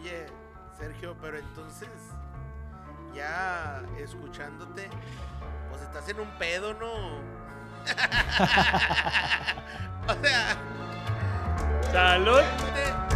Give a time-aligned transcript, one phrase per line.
[0.00, 0.26] Oye,
[0.78, 1.88] Sergio, pero entonces,
[3.12, 4.88] ya escuchándote,
[5.68, 6.86] pues estás en un pedo, ¿no?
[10.06, 10.56] o sea.
[11.90, 12.42] ¡Salud!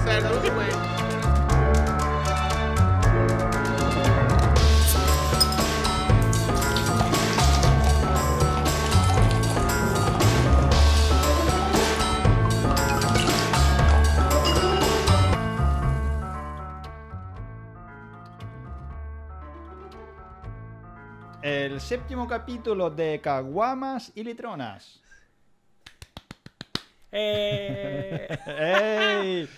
[0.05, 0.71] Salud, güey.
[21.73, 25.01] El séptimo capítulo de Caguamas y Litronas.
[27.11, 29.49] Eh, ¡Ey!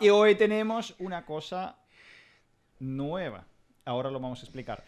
[0.00, 1.76] Y hoy tenemos una cosa
[2.78, 3.44] nueva.
[3.84, 4.82] Ahora lo vamos a explicar.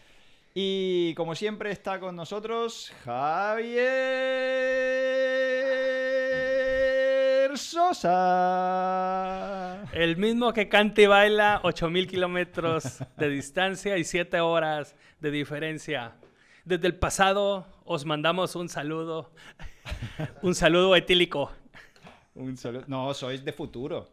[0.55, 3.85] Y como siempre está con nosotros Javier
[7.59, 8.23] Sosa.
[9.93, 16.15] el mismo que canta y baila 8000 kilómetros de distancia y 7 horas de diferencia.
[16.65, 19.31] Desde el pasado os mandamos un saludo.
[20.41, 21.51] Un saludo etílico.
[22.35, 22.83] Un saludo.
[22.87, 24.09] No, sois de futuro.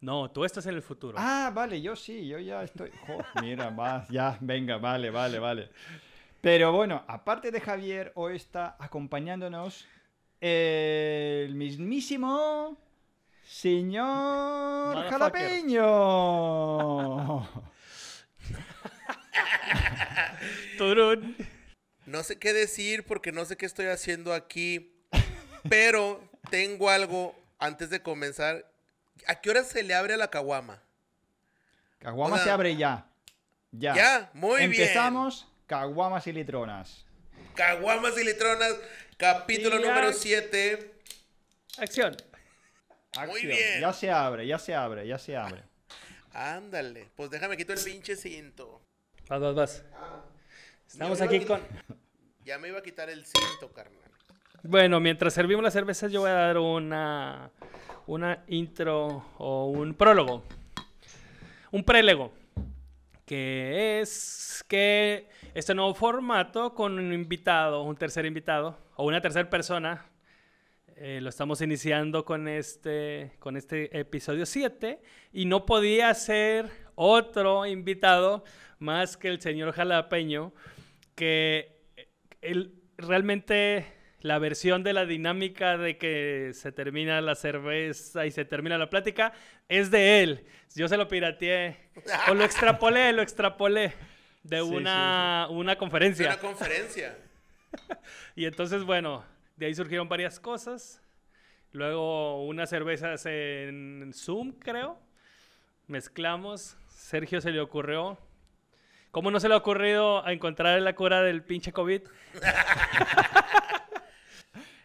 [0.00, 1.16] No, tú estás en el futuro.
[1.18, 2.90] Ah, vale, yo sí, yo ya estoy.
[3.06, 5.70] Jo, mira, va, ya, venga, vale, vale, vale.
[6.40, 9.86] Pero bueno, aparte de Javier, hoy está acompañándonos
[10.40, 12.76] el mismísimo
[13.44, 15.08] señor.
[15.08, 15.82] Jalapeño.
[20.78, 21.36] Turun.
[22.06, 24.92] No sé qué decir porque no sé qué estoy haciendo aquí,
[25.68, 28.66] pero tengo algo antes de comenzar.
[29.26, 30.82] ¿A qué hora se le abre a la caguama?
[32.04, 33.06] O sea, se abre ya.
[33.70, 33.94] Ya.
[33.94, 34.82] Ya, muy bien.
[34.82, 37.04] Empezamos, caguamas y litronas.
[37.54, 38.74] Caguamas y litronas,
[39.16, 40.92] capítulo Y ya- número 7.
[41.78, 42.16] Acción.
[43.16, 43.46] Acción.
[43.48, 43.80] bien.
[43.80, 45.62] Ya se abre, ya se abre, ya se abre.
[46.32, 48.82] Ándale, pues déjame quito el pinche cinto.
[49.32, 49.84] Vas, vas, vas.
[50.86, 51.58] Estamos Ya me aquí con...
[52.44, 53.96] Ya me iba a quitar el cinto, carnal.
[54.62, 57.50] Bueno, mientras servimos las cervezas, yo voy a dar una,
[58.06, 60.44] una intro o un prólogo.
[61.70, 62.30] Un prélego.
[63.24, 69.48] Que es que este nuevo formato con un invitado, un tercer invitado o una tercera
[69.48, 70.04] persona,
[71.04, 75.00] eh, lo estamos iniciando con este, con este episodio 7
[75.32, 78.44] y no podía ser otro invitado
[78.78, 80.52] más que el señor Jalapeño,
[81.16, 81.80] que
[82.40, 83.84] él realmente
[84.20, 88.88] la versión de la dinámica de que se termina la cerveza y se termina la
[88.88, 89.32] plática
[89.68, 90.46] es de él.
[90.76, 91.78] Yo se lo pirateé
[92.28, 93.92] o lo extrapolé, lo extrapolé
[94.44, 96.28] de Sí, sí, una, una conferencia.
[96.28, 97.18] una conferencia.
[98.36, 99.24] Y entonces, bueno,
[99.62, 101.00] de ahí surgieron varias cosas.
[101.70, 104.98] Luego unas cervezas en Zoom, creo.
[105.86, 106.76] Mezclamos.
[106.88, 108.18] Sergio se le ocurrió.
[109.12, 112.02] ¿Cómo no se le ha ocurrido a encontrar la cura del pinche COVID?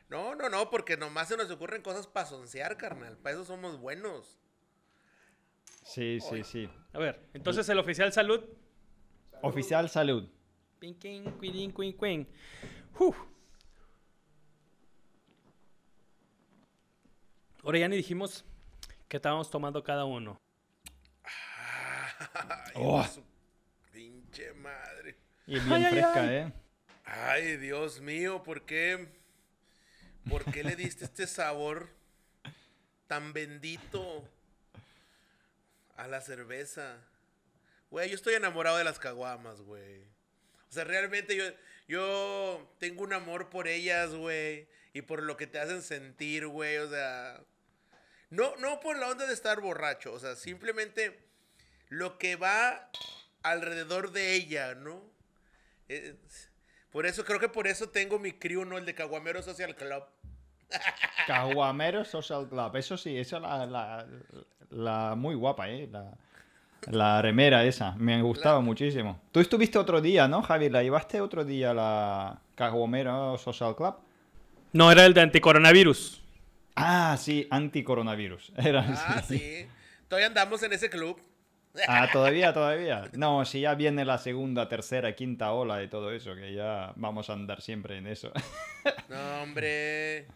[0.09, 3.17] No, no, no, porque nomás se nos ocurren cosas para soncear, carnal.
[3.17, 4.39] Para eso somos buenos.
[5.83, 6.69] Sí, sí, sí.
[6.94, 8.41] A ver, entonces el oficial salud.
[9.41, 10.29] Oficial salud.
[10.79, 12.27] Pin, quin, cuidín, cuin, cuin.
[12.97, 13.17] Uf.
[17.67, 18.45] Ahora ya ni dijimos
[19.09, 20.39] que estábamos tomando cada uno.
[22.33, 23.03] Ay, Oh.
[23.03, 23.22] su
[23.91, 25.17] pinche madre.
[25.45, 26.29] Y bien Ay, ay, fresca, ay.
[26.29, 26.53] ¿eh?
[27.03, 29.09] Ay, Dios mío, ¿por qué?
[30.29, 31.89] ¿Por qué le diste este sabor
[33.07, 34.23] tan bendito
[35.97, 37.01] a la cerveza?
[37.91, 40.03] Güey, yo estoy enamorado de las caguamas, güey.
[40.69, 41.44] O sea, realmente yo,
[41.89, 44.69] yo tengo un amor por ellas, güey.
[44.94, 46.77] Y por lo que te hacen sentir, güey.
[46.77, 47.44] O sea,
[48.29, 50.13] no, no por la onda de estar borracho.
[50.13, 51.19] O sea, simplemente
[51.89, 52.89] lo que va
[53.43, 55.01] alrededor de ella, ¿no?
[55.88, 56.49] Es-
[56.91, 58.77] por eso, creo que por eso tengo mi crew, ¿no?
[58.77, 60.03] El de Caguamero Social Club.
[61.27, 62.75] Caguamero Social Club.
[62.75, 64.07] Eso sí, esa la, la,
[64.69, 65.88] la muy guapa, ¿eh?
[65.91, 66.13] La,
[66.88, 67.91] la remera esa.
[67.97, 69.21] Me ha gustado muchísimo.
[69.31, 70.69] Tú estuviste otro día, ¿no, Javi?
[70.69, 73.95] ¿La llevaste otro día a la Caguamero Social Club?
[74.74, 76.24] No, era el de anticoronavirus.
[76.79, 78.51] Ah, sí, anticoronavirus.
[78.57, 79.65] Era, Ah, sí.
[80.07, 81.19] Todavía andamos en ese club.
[81.88, 83.09] Ah, todavía, todavía.
[83.13, 87.29] No, si ya viene la segunda, tercera, quinta ola y todo eso, que ya vamos
[87.29, 88.31] a andar siempre en eso.
[89.09, 90.27] No, hombre.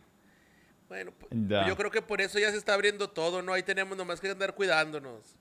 [0.90, 1.66] Bueno, pues, Ya.
[1.68, 3.54] yo creo que por eso ya se está abriendo todo, ¿no?
[3.54, 5.36] Ahí tenemos nomás que andar cuidándonos.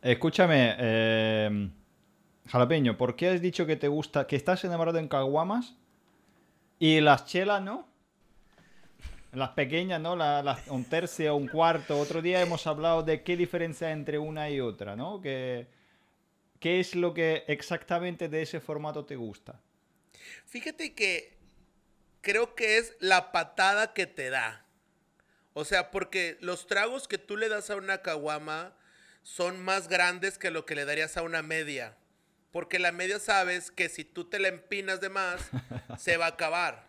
[0.00, 1.70] Escúchame, eh,
[2.48, 5.74] Jalapeño, ¿por qué has dicho que te gusta, que estás enamorado en caguamas
[6.78, 7.86] y las chelas no?
[9.36, 10.16] Las pequeñas, ¿no?
[10.16, 11.98] La- las- un tercio, un cuarto.
[11.98, 15.20] Otro día hemos hablado de qué diferencia hay entre una y otra, ¿no?
[15.20, 15.66] Que,
[16.58, 19.60] ¿Qué es lo que exactamente de ese formato te gusta?
[20.46, 21.36] Fíjate que
[22.22, 24.64] creo que es la patada que te da.
[25.52, 28.72] O sea, porque los tragos que tú le das a una caguama
[29.22, 31.94] son más grandes que lo que le darías a una media.
[32.52, 35.50] Porque la media sabes que si tú te la empinas de más,
[35.98, 36.88] se va a acabar.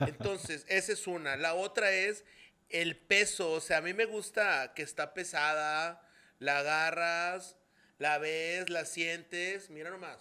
[0.00, 1.36] Entonces, esa es una.
[1.36, 2.24] La otra es
[2.70, 3.52] el peso.
[3.52, 6.06] O sea, a mí me gusta que está pesada,
[6.38, 7.56] la agarras,
[7.98, 9.70] la ves, la sientes.
[9.70, 10.18] Mira nomás.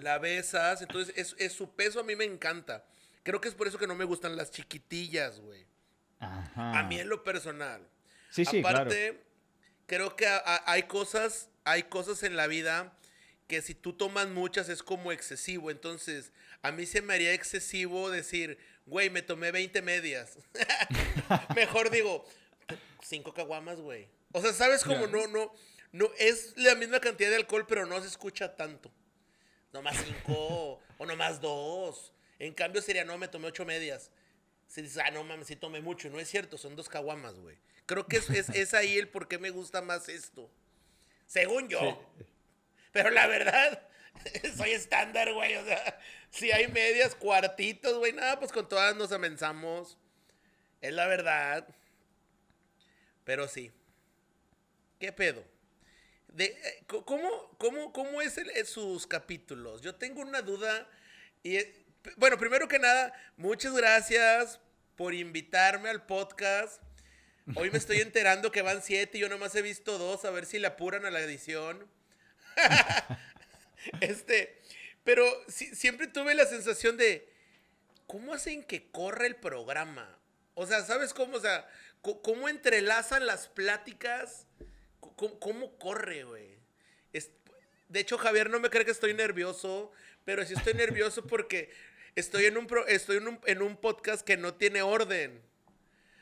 [0.00, 0.82] La besas.
[0.82, 2.84] Entonces, es, es su peso a mí me encanta.
[3.22, 5.64] Creo que es por eso que no me gustan las chiquitillas, güey.
[6.20, 6.78] Ajá.
[6.78, 7.86] A mí en lo personal.
[8.30, 8.78] Sí, sí, claro.
[8.78, 9.22] Aparte,
[9.86, 12.92] creo que a- a- hay cosas, hay cosas en la vida
[13.48, 15.70] que si tú tomas muchas es como excesivo.
[15.70, 16.32] Entonces,
[16.64, 18.56] a mí se me haría excesivo decir,
[18.86, 20.38] güey, me tomé 20 medias.
[21.54, 22.24] Mejor digo,
[23.02, 24.08] cinco caguamas, güey.
[24.32, 25.52] O sea, ¿sabes cómo no, no,
[25.92, 28.90] no, es la misma cantidad de alcohol, pero no se escucha tanto.
[29.74, 32.14] Nomás cinco o nomás dos.
[32.38, 34.10] En cambio sería, no, me tomé ocho medias.
[34.66, 36.08] Si dices, ah, no mames, sí tomé mucho.
[36.08, 37.58] No es cierto, son dos caguamas, güey.
[37.84, 40.50] Creo que es, es, es ahí el por qué me gusta más esto.
[41.26, 42.02] Según yo.
[42.18, 42.24] Sí.
[42.90, 43.86] Pero la verdad,
[44.56, 45.56] soy estándar, güey.
[45.56, 45.98] O sea,
[46.30, 49.98] si hay medias, cuartitos, güey, nada, pues con todas nos amenzamos.
[50.80, 51.66] Es la verdad.
[53.24, 53.72] Pero sí.
[54.98, 55.44] ¿Qué pedo?
[56.28, 59.82] De, eh, ¿cómo, cómo, cómo es el- en sus capítulos?
[59.82, 60.88] Yo tengo una duda.
[61.42, 61.84] Y, eh,
[62.16, 64.60] bueno, primero que nada, muchas gracias
[64.96, 66.82] por invitarme al podcast.
[67.54, 70.46] Hoy me estoy enterando que van siete y yo nomás he visto dos, a ver
[70.46, 71.88] si le apuran a la edición.
[74.00, 74.60] este,
[75.04, 77.28] pero si- siempre tuve la sensación de,
[78.06, 80.18] ¿cómo hacen que corra el programa?
[80.54, 81.36] O sea, ¿sabes cómo?
[81.36, 81.68] O sea,
[82.00, 84.46] ¿cómo entrelazan las pláticas?
[85.00, 86.54] ¿Cómo, cómo corre, güey?
[87.88, 89.92] De hecho, Javier no me cree que estoy nervioso,
[90.24, 91.70] pero sí estoy nervioso porque
[92.16, 95.40] estoy en un, pro- estoy en un, en un podcast que no tiene orden.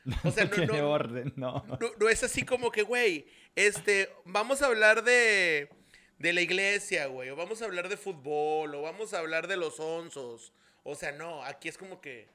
[0.24, 1.64] O sea, No no, tiene no- orden, no.
[1.80, 5.70] no, no es así como que, güey, este, vamos a hablar de,
[6.22, 9.56] de la iglesia, güey, o vamos a hablar de fútbol, o vamos a hablar de
[9.56, 10.52] los onzos.
[10.84, 12.28] O sea, no, aquí es como que,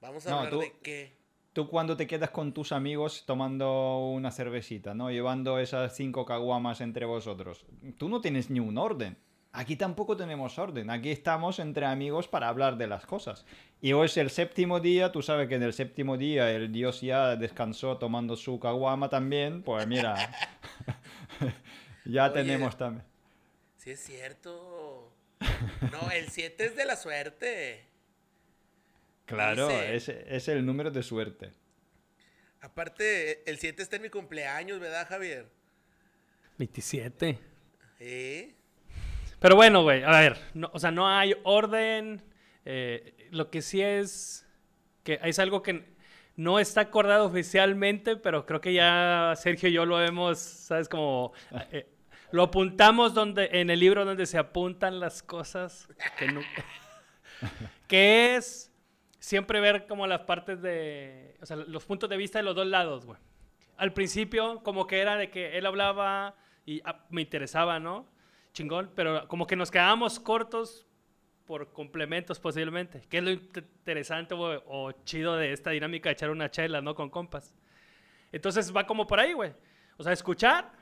[0.00, 1.12] vamos a No, hablar tú- de qué.
[1.52, 5.10] Tú cuando te quedas con tus amigos tomando una cervecita, ¿no?
[5.10, 7.64] Llevando esas cinco caguamas entre vosotros.
[7.96, 9.16] Tú no tienes ni un orden.
[9.52, 10.90] Aquí tampoco tenemos orden.
[10.90, 13.46] Aquí estamos entre amigos para hablar de las cosas.
[13.80, 15.12] Y hoy es el séptimo día.
[15.12, 19.62] Tú sabes que en el séptimo día el dios ya descansó tomando su caguama también.
[19.62, 20.14] Pues mira,
[22.08, 22.34] ya Oye.
[22.34, 23.04] tenemos también.
[23.76, 25.12] Sí es cierto.
[25.92, 27.86] No, el 7 es de la suerte.
[29.26, 31.52] Claro, es, es el número de suerte.
[32.60, 35.48] Aparte, el 7 está en mi cumpleaños, ¿verdad, Javier?
[36.58, 37.38] 27.
[38.00, 38.54] ¿Eh?
[39.40, 42.22] Pero bueno, güey, a ver, no- o sea, no hay orden.
[42.64, 44.44] eh, lo que sí es
[45.04, 45.84] que es algo que
[46.36, 50.88] no está acordado oficialmente, pero creo que ya Sergio y yo lo hemos, ¿sabes?
[50.88, 51.32] Como
[51.70, 51.86] eh,
[52.32, 55.88] lo apuntamos donde en el libro donde se apuntan las cosas
[56.18, 56.40] que, nu-
[57.88, 58.72] que es
[59.18, 62.66] siempre ver como las partes de, o sea, los puntos de vista de los dos
[62.66, 63.18] lados, güey.
[63.76, 66.34] Al principio como que era de que él hablaba
[66.64, 68.06] y ah, me interesaba, ¿no?
[68.52, 70.86] Chingón, pero como que nos quedábamos cortos
[71.44, 76.30] por complementos posiblemente, que es lo int- interesante o chido de esta dinámica de echar
[76.30, 76.94] una chela, ¿no?
[76.94, 77.54] Con compas.
[78.32, 79.52] Entonces va como por ahí, güey.
[79.98, 80.72] O sea, escuchar,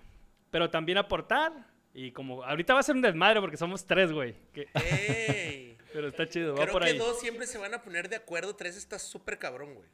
[0.54, 1.52] pero también aportar.
[1.92, 4.37] Y como ahorita va a ser un desmadre porque somos tres, güey.
[4.52, 5.76] que- ¡Ey!
[5.92, 6.96] Pero está chido, va Creo por que ahí.
[6.99, 9.88] dos siempre se van a poner de acuerdo, tres está súper cabrón, güey.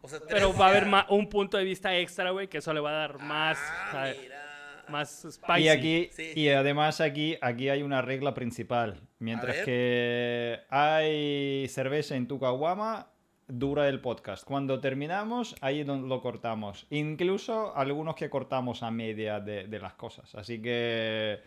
[0.00, 2.80] O sea, Pero va a haber un punto de vista extra, güey, que eso le
[2.80, 4.84] va a dar más, Ah, mira.
[4.88, 5.60] más spicy.
[5.64, 6.32] Y aquí, Sí.
[6.34, 9.02] y además aquí, aquí hay una regla principal.
[9.18, 13.10] Mientras que hay cerveza en tu caguama,
[13.48, 14.44] dura el podcast.
[14.44, 16.86] Cuando terminamos, ahí lo cortamos.
[16.90, 20.34] Incluso algunos que cortamos a media de, de las cosas.
[20.34, 21.40] Así que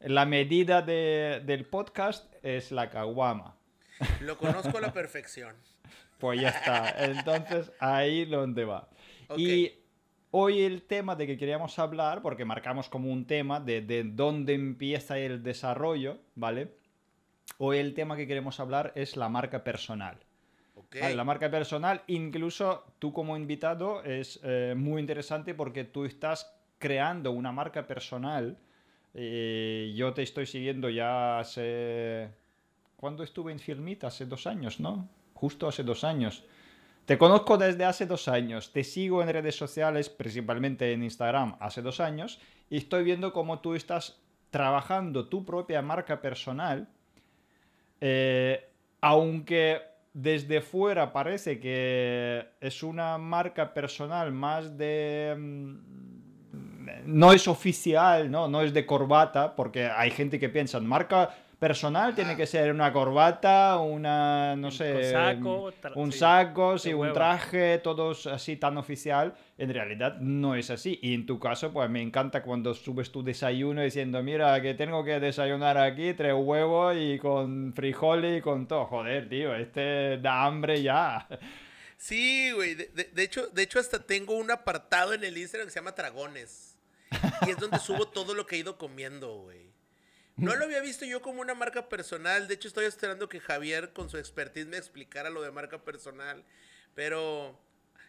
[0.00, 3.56] la medida de- del podcast es la caguama.
[4.20, 5.54] Lo conozco a la perfección.
[6.18, 7.04] Pues ya está.
[7.04, 8.88] Entonces, ahí donde va.
[9.36, 9.72] Y
[10.30, 14.54] hoy el tema de que queríamos hablar, porque marcamos como un tema de, de dónde
[14.54, 16.72] empieza el desarrollo, ¿vale?
[17.58, 20.16] Hoy el tema que queremos hablar es la marca personal.
[20.94, 27.32] La marca personal, incluso tú como invitado, es eh, muy interesante porque tú estás creando
[27.32, 28.56] una marca personal.
[29.12, 32.30] Eh, yo te estoy siguiendo ya hace...
[32.96, 34.04] ¿Cuándo estuve en Filmit?
[34.04, 35.08] Hace dos años, ¿no?
[35.34, 36.42] justo hace dos años.
[37.04, 41.82] Te conozco desde hace dos años, te sigo en redes sociales, principalmente en Instagram, hace
[41.82, 44.18] dos años, y estoy viendo cómo tú estás
[44.50, 46.88] trabajando tu propia marca personal,
[48.00, 48.70] eh,
[49.02, 49.82] aunque
[50.14, 55.34] desde fuera parece que es una marca personal más de...
[55.36, 55.76] mm,
[57.06, 58.48] No es oficial, ¿no?
[58.48, 62.92] No es de corbata, porque hay gente que piensa, marca personal tiene que ser una
[62.92, 69.34] corbata, una, no sé, saco, un saco, sí, un traje, todos así tan oficial.
[69.56, 70.98] En realidad no es así.
[71.00, 75.02] Y en tu caso, pues me encanta cuando subes tu desayuno diciendo, mira, que tengo
[75.04, 78.84] que desayunar aquí, tres huevos y con frijoles y con todo.
[78.84, 81.26] Joder, tío, este da hambre ya.
[81.96, 82.74] Sí, güey.
[82.74, 85.78] De, de- de hecho, de hecho, hasta tengo un apartado en el Instagram que se
[85.80, 86.76] llama Dragones.
[87.46, 89.63] Y es donde subo todo lo que he ido comiendo, güey.
[90.36, 92.48] No lo había visto yo como una marca personal.
[92.48, 96.44] De hecho, estoy esperando que Javier, con su expertise, me explicara lo de marca personal.
[96.94, 97.58] Pero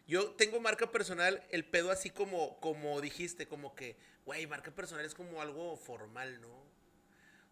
[0.07, 5.05] yo tengo marca personal, el pedo así como, como dijiste, como que, güey, marca personal
[5.05, 6.64] es como algo formal, ¿no?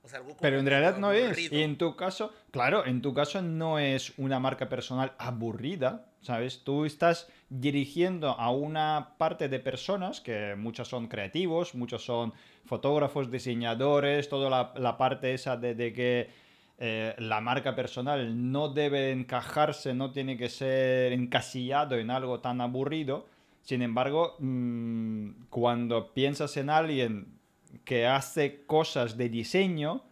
[0.03, 1.51] O sea, algo como Pero en realidad no es.
[1.51, 6.63] Y en tu caso, claro, en tu caso no es una marca personal aburrida, ¿sabes?
[6.63, 12.33] Tú estás dirigiendo a una parte de personas que muchos son creativos, muchos son
[12.65, 16.43] fotógrafos, diseñadores, toda la, la parte esa de, de que
[16.79, 22.60] eh, la marca personal no debe encajarse, no tiene que ser encasillado en algo tan
[22.60, 23.25] aburrido.
[23.62, 27.39] Sin embargo, mm, cuando piensas en alguien
[27.86, 30.03] que hace cosas de diseño,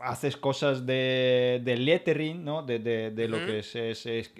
[0.00, 2.62] haces cosas de, de lettering, ¿no?
[2.62, 4.32] De, de- de lo que es, es- es-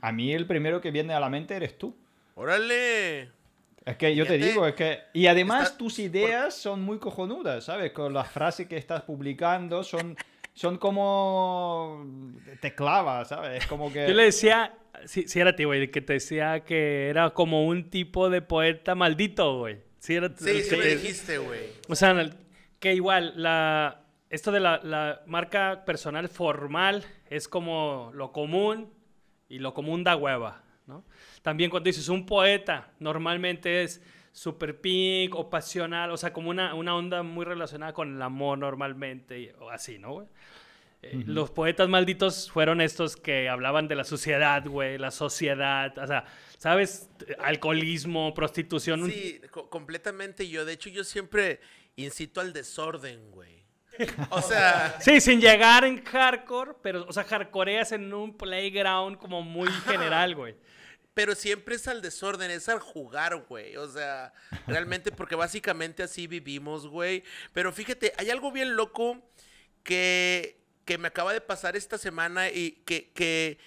[0.00, 1.94] A mí el primero que viene a la mente eres tú.
[2.34, 3.30] Órale.
[3.84, 5.00] Es que yo te digo, es que...
[5.12, 7.90] Y además está- tus ideas son muy cojonudas, ¿sabes?
[7.92, 10.16] Con las frases que estás publicando son,
[10.54, 12.06] son como...
[12.60, 13.62] Te clavas, ¿sabes?
[13.62, 14.06] Es como que...
[14.08, 14.72] Yo le decía,
[15.04, 18.40] sí, sí era a ti, güey, que te decía que era como un tipo de
[18.40, 19.78] poeta maldito, güey.
[20.02, 21.60] Sí, era, Sí, sí me dijiste, güey.
[21.88, 22.34] O sea, el-
[22.80, 28.92] que igual, la, esto de la, la marca personal formal es como lo común
[29.48, 31.04] y lo común da hueva, ¿no?
[31.42, 36.74] También cuando dices un poeta, normalmente es super pink o pasional, o sea, como una,
[36.74, 40.26] una onda muy relacionada con el amor normalmente, o así, ¿no, güey?
[41.02, 46.06] Eh, Los poetas malditos fueron estos que hablaban de la sociedad, güey, la sociedad, o
[46.06, 46.24] sea,
[46.58, 47.10] ¿sabes?
[47.40, 50.64] Alcoholismo, prostitución, Sí, co- completamente yo.
[50.64, 51.60] De hecho, yo siempre
[51.96, 53.62] incito al desorden, güey.
[54.30, 59.42] O sea, Sí, sin llegar en hardcore, pero, o sea, hardcoreas en un playground como
[59.42, 60.54] muy general, güey.
[61.14, 63.76] pero siempre es al desorden, es al jugar, güey.
[63.76, 64.32] O sea,
[64.66, 67.22] realmente, porque básicamente así vivimos, güey.
[67.52, 69.20] Pero fíjate, hay algo bien loco
[69.82, 73.58] que, que me acaba de pasar esta semana y que, que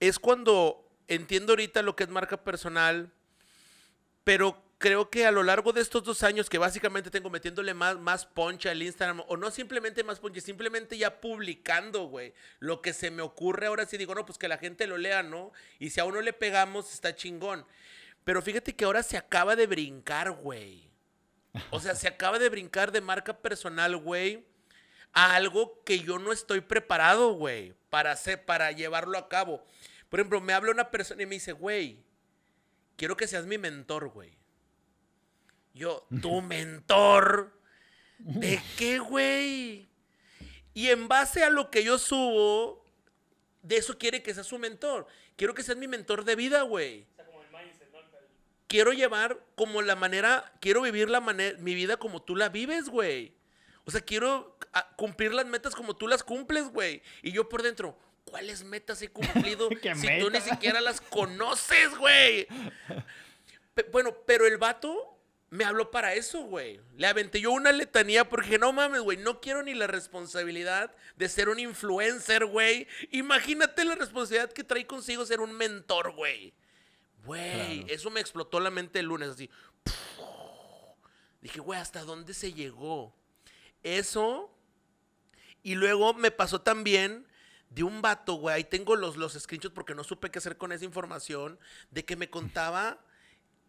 [0.00, 3.10] es cuando entiendo ahorita lo que es marca personal,
[4.24, 7.98] pero creo que a lo largo de estos dos años que básicamente tengo metiéndole más,
[7.98, 12.94] más punch al Instagram, o no simplemente más punch, simplemente ya publicando, güey, lo que
[12.94, 15.52] se me ocurre ahora sí digo, no, pues que la gente lo lea, ¿no?
[15.78, 17.66] Y si a uno le pegamos, está chingón.
[18.24, 20.88] Pero fíjate que ahora se acaba de brincar, güey.
[21.70, 24.46] O sea, se acaba de brincar de marca personal, güey,
[25.12, 29.64] a algo que yo no estoy preparado, güey, para hacer, para llevarlo a cabo.
[30.08, 31.98] Por ejemplo, me habla una persona y me dice, güey,
[32.96, 34.32] quiero que seas mi mentor, güey.
[35.74, 37.58] Yo, tu mentor.
[38.18, 39.88] ¿De qué, güey?
[40.74, 42.84] Y en base a lo que yo subo,
[43.62, 45.06] de eso quiere que seas su mentor.
[45.36, 47.06] Quiero que seas mi mentor de vida, güey.
[48.66, 52.88] Quiero llevar como la manera, quiero vivir la manera, mi vida como tú la vives,
[52.88, 53.34] güey.
[53.84, 57.02] O sea, quiero ah, cumplir las metas como tú las cumples, güey.
[57.22, 61.96] Y yo por dentro, ¿cuáles metas he cumplido ¿Qué si tú ni siquiera las conoces,
[61.96, 62.46] güey?
[63.92, 65.16] Bueno, pero el vato
[65.50, 66.80] me habló para eso, güey.
[66.96, 71.28] Le aventé yo una letanía porque no mames, güey, no quiero ni la responsabilidad de
[71.28, 72.86] ser un influencer, güey.
[73.10, 76.54] Imagínate la responsabilidad que trae consigo ser un mentor, güey.
[77.24, 77.94] Güey, Claro.
[77.94, 79.50] eso me explotó la mente el lunes así.
[81.40, 83.14] Dije, güey, ¿hasta dónde se llegó?
[83.82, 84.54] Eso.
[85.62, 87.26] Y luego me pasó también
[87.68, 88.56] de un vato, güey.
[88.56, 91.58] Ahí tengo los, los screenshots porque no supe qué hacer con esa información.
[91.90, 93.04] De que me contaba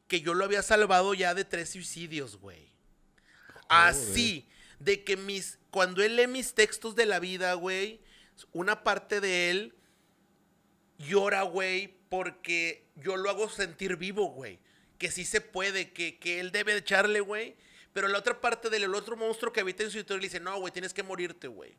[0.08, 2.72] que yo lo había salvado ya de tres suicidios, güey.
[3.70, 4.48] Así.
[4.80, 5.60] De que mis.
[5.70, 8.02] Cuando él lee mis textos de la vida, güey.
[8.54, 9.76] Una parte de él
[10.98, 14.60] llora, güey, porque yo lo hago sentir vivo, güey.
[14.98, 17.56] Que sí se puede, que, que él debe echarle, güey.
[17.94, 20.40] Pero la otra parte del el otro monstruo que habita en su interior le dice,
[20.40, 21.74] no, güey, tienes que morirte, güey.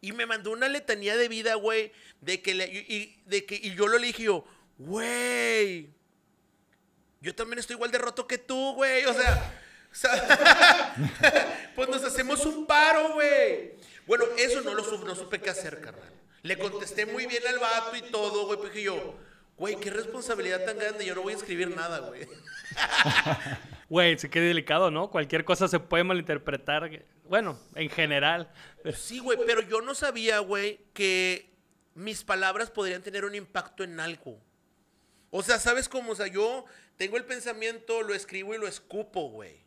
[0.00, 3.74] Y me mandó una letanía de vida, güey, de que le, y, de que, y
[3.74, 4.44] yo lo dije yo,
[4.78, 5.90] güey,
[7.22, 9.04] yo también estoy igual de roto que tú, güey.
[9.06, 10.94] O sea, o sea
[11.76, 13.74] pues nos hacemos un paro, güey.
[14.06, 16.12] Bueno, eso no lo supe, no supe qué hacer, carnal.
[16.42, 18.58] Le contesté muy bien al vato y todo, güey.
[18.58, 19.14] Pues dije yo,
[19.56, 21.06] güey, qué responsabilidad tan grande.
[21.06, 22.26] Yo no voy a escribir nada, güey.
[23.88, 25.10] Güey, sí que delicado, ¿no?
[25.10, 27.04] Cualquier cosa se puede malinterpretar.
[27.28, 28.50] Bueno, en general.
[28.94, 31.50] Sí, güey, pero yo no sabía, güey, que
[31.94, 34.40] mis palabras podrían tener un impacto en algo.
[35.30, 36.12] O sea, ¿sabes cómo?
[36.12, 36.64] O sea, yo
[36.96, 39.62] tengo el pensamiento, lo escribo y lo escupo, güey.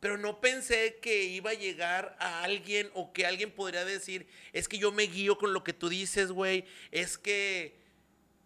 [0.00, 4.66] Pero no pensé que iba a llegar a alguien o que alguien podría decir, es
[4.66, 6.64] que yo me guío con lo que tú dices, güey.
[6.90, 7.81] Es que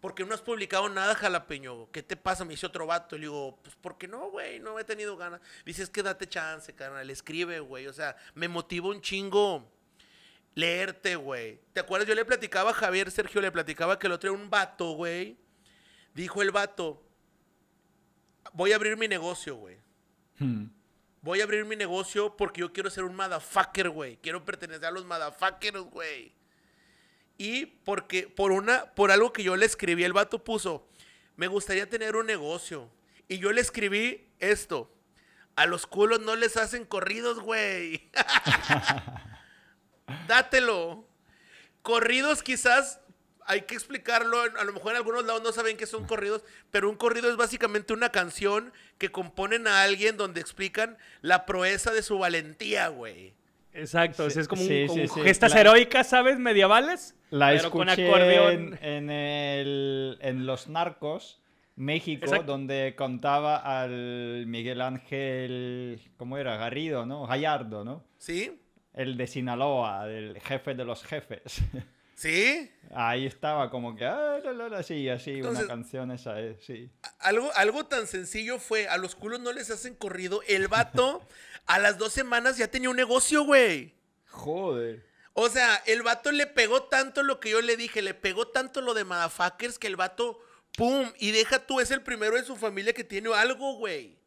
[0.01, 1.91] porque no has publicado nada, jalapeño?
[1.91, 2.45] ¿Qué te pasa?
[2.45, 3.15] Me dice otro vato.
[3.15, 4.59] Y le digo, pues, ¿por qué no, güey?
[4.59, 5.41] No he tenido ganas.
[5.65, 7.09] Dice, es que date chance, carnal.
[7.09, 7.87] Escribe, güey.
[7.87, 9.71] O sea, me motiva un chingo
[10.53, 11.59] leerte, güey.
[11.73, 12.07] ¿Te acuerdas?
[12.07, 15.37] Yo le platicaba a Javier, Sergio, le platicaba que el otro era un vato, güey.
[16.13, 17.03] Dijo el vato,
[18.53, 19.77] voy a abrir mi negocio, güey.
[20.39, 20.65] Hmm.
[21.21, 24.17] Voy a abrir mi negocio porque yo quiero ser un motherfucker, güey.
[24.17, 26.36] Quiero pertenecer a los motherfuckers, güey.
[27.37, 30.87] Y porque por una, por algo que yo le escribí, el vato puso,
[31.35, 32.89] me gustaría tener un negocio.
[33.27, 34.91] Y yo le escribí esto.
[35.55, 38.09] A los culos no les hacen corridos, güey.
[40.27, 41.07] Dátelo.
[41.81, 42.99] Corridos quizás
[43.45, 44.39] hay que explicarlo.
[44.41, 47.37] A lo mejor en algunos lados no saben qué son corridos, pero un corrido es
[47.37, 53.36] básicamente una canción que componen a alguien donde explican la proeza de su valentía, güey.
[53.77, 54.63] Exacto, es como,
[55.23, 56.39] gestas heroicas, ¿sabes?
[56.39, 57.15] Medievales.
[57.29, 58.77] La pero con acordeón.
[58.81, 61.39] En, el, en Los Narcos,
[61.75, 66.57] México, donde contaba al Miguel Ángel, ¿cómo era?
[66.57, 67.27] Garrido, ¿no?
[67.27, 68.03] Gallardo, ¿no?
[68.17, 68.59] Sí.
[68.93, 71.61] El de Sinaloa, el jefe de los jefes.
[72.15, 72.71] ¿Sí?
[72.95, 74.39] Ahí estaba como que, ah,
[74.81, 76.89] sí, así, una canción esa es, sí.
[77.19, 81.21] Algo, algo tan sencillo fue, a los culos no les hacen corrido, el vato
[81.67, 83.93] a las dos semanas ya tenía un negocio, güey.
[84.29, 85.05] Joder.
[85.33, 88.81] O sea, el vato le pegó tanto lo que yo le dije, le pegó tanto
[88.81, 90.39] lo de motherfuckers que el vato,
[90.75, 91.11] ¡pum!
[91.19, 94.17] Y deja tú, es el primero de su familia que tiene algo, güey.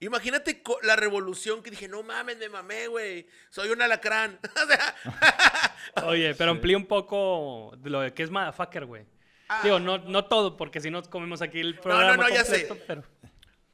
[0.00, 3.26] Imagínate la revolución que dije, no mames, me mamé, güey.
[3.50, 4.38] Soy un alacrán.
[6.04, 9.06] Oye, pero amplía un poco de lo que es motherfucker, güey.
[9.48, 9.60] Ah.
[9.64, 12.16] Digo, no, no todo, porque si no comemos aquí el programa.
[12.16, 12.68] No, no, no, ya sé.
[12.86, 13.02] Pero...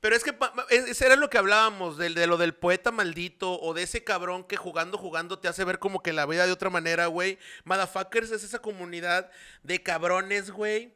[0.04, 0.36] pero es que
[0.68, 4.44] ese era lo que hablábamos, de, de, lo del poeta maldito o de ese cabrón
[4.44, 7.38] que jugando, jugando te hace ver como que la vida de otra manera, güey.
[7.64, 9.30] Motherfuckers es esa comunidad
[9.62, 10.92] de cabrones, güey,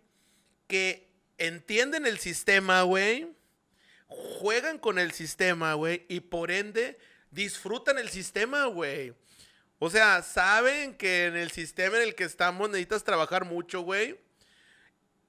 [0.66, 3.28] que entienden el sistema, güey
[4.08, 6.98] juegan con el sistema, güey, y por ende
[7.30, 9.14] disfrutan el sistema, güey.
[9.78, 14.18] O sea, saben que en el sistema en el que estamos necesitas trabajar mucho, güey.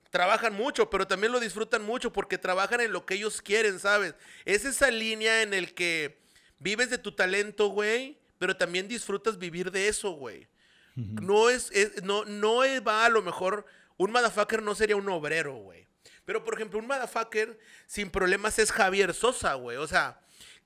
[0.09, 4.15] Trabajan mucho, pero también lo disfrutan mucho porque trabajan en lo que ellos quieren, ¿sabes?
[4.45, 6.19] Es esa línea en el que
[6.57, 10.47] vives de tu talento, güey, pero también disfrutas vivir de eso, güey.
[10.95, 15.55] No es, es, no, no va a lo mejor, un motherfucker no sería un obrero,
[15.55, 15.87] güey.
[16.25, 19.77] Pero, por ejemplo, un motherfucker sin problemas es Javier Sosa, güey.
[19.77, 20.19] O sea,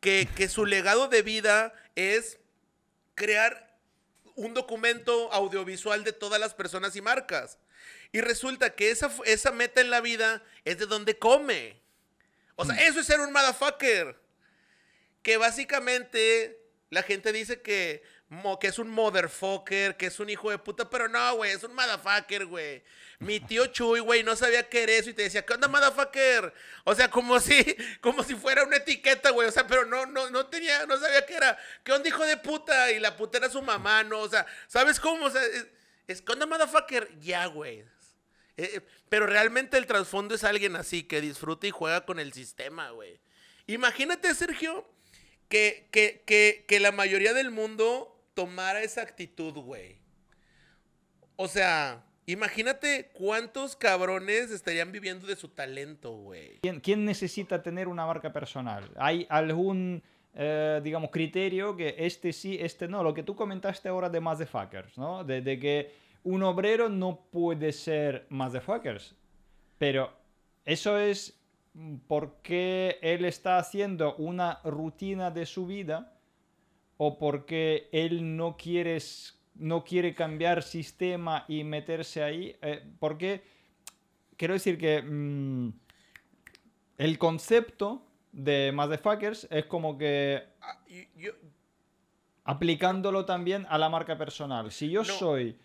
[0.03, 2.37] que, su legado de vida es
[3.15, 3.79] crear
[4.35, 7.59] un documento audiovisual de todas las personas y marcas.
[8.13, 11.81] Y resulta que esa, esa meta en la vida es de donde come.
[12.55, 14.15] O sea, eso es ser un motherfucker.
[15.21, 16.57] Que básicamente
[16.89, 18.03] la gente dice que
[18.59, 21.73] que es un motherfucker, que es un hijo de puta, pero no, güey, es un
[21.73, 22.83] motherfucker, güey.
[23.19, 26.53] Mi tío Chuy, güey, no sabía qué era eso y te decía, ¿qué onda, motherfucker?
[26.83, 27.63] O sea, como si,
[28.01, 31.25] como si fuera una etiqueta, güey, o sea, pero no, no, no tenía, no sabía
[31.25, 31.57] qué era.
[31.83, 32.91] ¿Qué onda, hijo de puta?
[32.91, 34.19] Y la puta era su mamá, ¿no?
[34.19, 35.25] O sea, ¿sabes cómo?
[35.25, 35.41] O sea,
[36.07, 37.09] es, ¿qué onda, motherfucker?
[37.19, 37.85] Ya, güey.
[38.57, 42.33] Eh, eh, pero realmente el trasfondo es alguien así, que disfruta y juega con el
[42.33, 43.19] sistema, güey.
[43.67, 44.85] Imagínate, Sergio,
[45.49, 49.97] que, que, que, que la mayoría del mundo tomara esa actitud, güey.
[51.35, 56.59] O sea, imagínate cuántos cabrones estarían viviendo de su talento, güey.
[56.81, 58.91] ¿Quién, necesita tener una marca personal?
[58.97, 60.03] ¿Hay algún,
[60.35, 63.03] eh, digamos, criterio que este sí, este no?
[63.03, 65.23] Lo que tú comentaste ahora de Motherfuckers, ¿no?
[65.23, 69.15] De que un obrero no puede ser Motherfuckers.
[69.77, 70.11] Pero
[70.65, 71.39] eso es
[72.07, 76.13] porque él está haciendo una rutina de su vida
[76.97, 78.99] o porque él no quiere,
[79.55, 82.55] no quiere cambiar sistema y meterse ahí.
[82.61, 83.43] Eh, porque
[84.37, 85.69] quiero decir que mm,
[86.99, 90.43] el concepto de Motherfuckers es como que...
[90.61, 90.79] Ah,
[92.45, 94.71] aplicándolo también a la marca personal.
[94.71, 95.05] Si yo No.
[95.05, 95.57] soy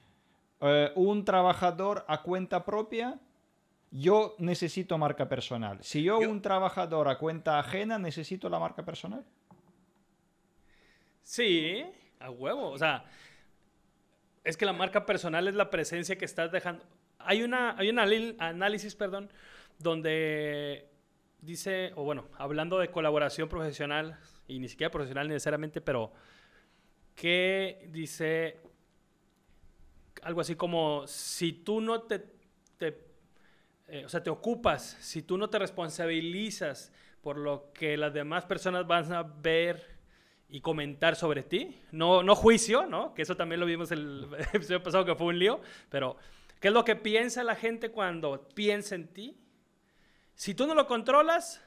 [0.61, 3.19] eh, un trabajador a cuenta propia,
[3.91, 5.79] yo necesito marca personal.
[5.83, 9.25] Si yo, Yo- un trabajador a cuenta ajena, necesito la marca personal.
[11.23, 11.85] Sí,
[12.21, 12.71] a huevo.
[12.71, 13.05] O sea,
[14.45, 16.85] es que la marca personal es la presencia que estás dejando.
[17.19, 19.31] Hay una, hay un análisis, perdón,
[19.79, 20.89] donde
[21.41, 26.13] dice, o bueno, hablando de colaboración profesional, y ni siquiera profesional necesariamente, pero
[27.15, 28.61] que dice
[30.23, 32.19] algo así como, si tú no te,
[32.77, 33.09] te
[33.89, 38.45] eh, o sea, te ocupas, si tú no te responsabilizas por lo que las demás
[38.45, 39.99] personas van a ver
[40.49, 43.15] y comentar sobre ti, no, no juicio, ¿no?
[43.15, 46.17] Que eso también lo vimos el episodio pasado que fue un lío, pero
[46.61, 49.39] ¿qué es lo que piensa la gente cuando piensa en ti?
[50.35, 51.65] Si tú no lo controlas,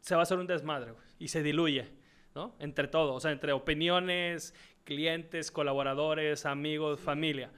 [0.00, 1.90] se va a hacer un desmadre y se diluye,
[2.36, 2.54] ¿no?
[2.60, 7.50] Entre todo, o sea, entre opiniones, clientes, colaboradores, amigos, familia.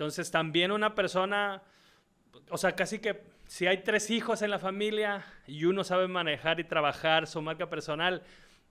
[0.00, 1.62] Entonces, también una persona,
[2.48, 6.58] o sea, casi que si hay tres hijos en la familia y uno sabe manejar
[6.58, 8.22] y trabajar su marca personal,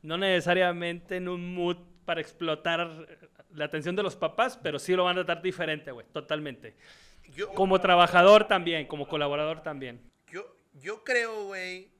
[0.02, 3.06] no necesariamente en un mood para explotar
[3.54, 6.76] la atención de los papás, pero sí lo van a tratar diferente, güey, totalmente.
[7.26, 10.02] Yo, Como trabajador también, como colaborador también.
[10.32, 11.92] yo, yo creo, güey,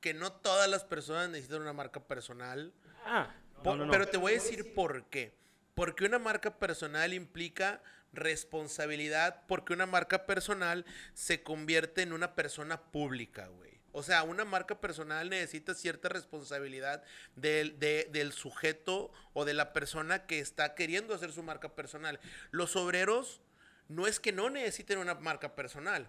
[0.00, 2.72] que no todas las personas necesitan una marca personal.
[3.04, 3.90] Ah, no.
[3.90, 5.36] Pero te voy a decir por qué.
[5.74, 12.80] Porque una marca personal implica responsabilidad, porque una marca personal se convierte en una persona
[12.90, 13.78] pública, güey.
[13.92, 17.02] O sea, una marca personal necesita cierta responsabilidad
[17.36, 22.20] del, de- del sujeto o de la persona que está queriendo hacer su marca personal.
[22.50, 23.40] Los obreros
[23.88, 26.08] no es que no necesiten una marca personal.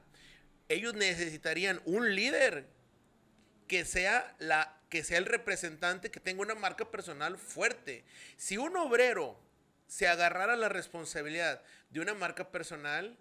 [0.67, 2.67] Ellos necesitarían un líder
[3.67, 8.03] que sea la que sea el representante que tenga una marca personal fuerte.
[8.37, 9.39] Si un obrero
[9.89, 13.17] se agarrara la responsabilidad de una marca personal,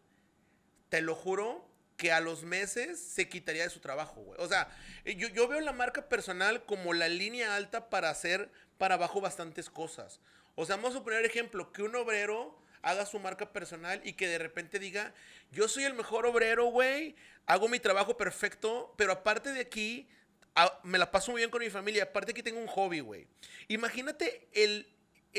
[0.90, 4.38] te lo juro que a los meses se quitaría de su trabajo, güey.
[4.40, 4.68] O sea,
[5.04, 9.20] eh, yo, yo veo la marca personal como la línea alta para hacer para abajo
[9.20, 10.20] bastantes cosas.
[10.54, 14.28] O sea, vamos a poner ejemplo, que un obrero haga su marca personal y que
[14.28, 15.12] de repente diga,
[15.50, 20.08] yo soy el mejor obrero, güey, hago mi trabajo perfecto, pero aparte de aquí,
[20.54, 23.26] a- me la paso muy bien con mi familia, aparte aquí tengo un hobby, güey.
[23.66, 24.86] Imagínate el,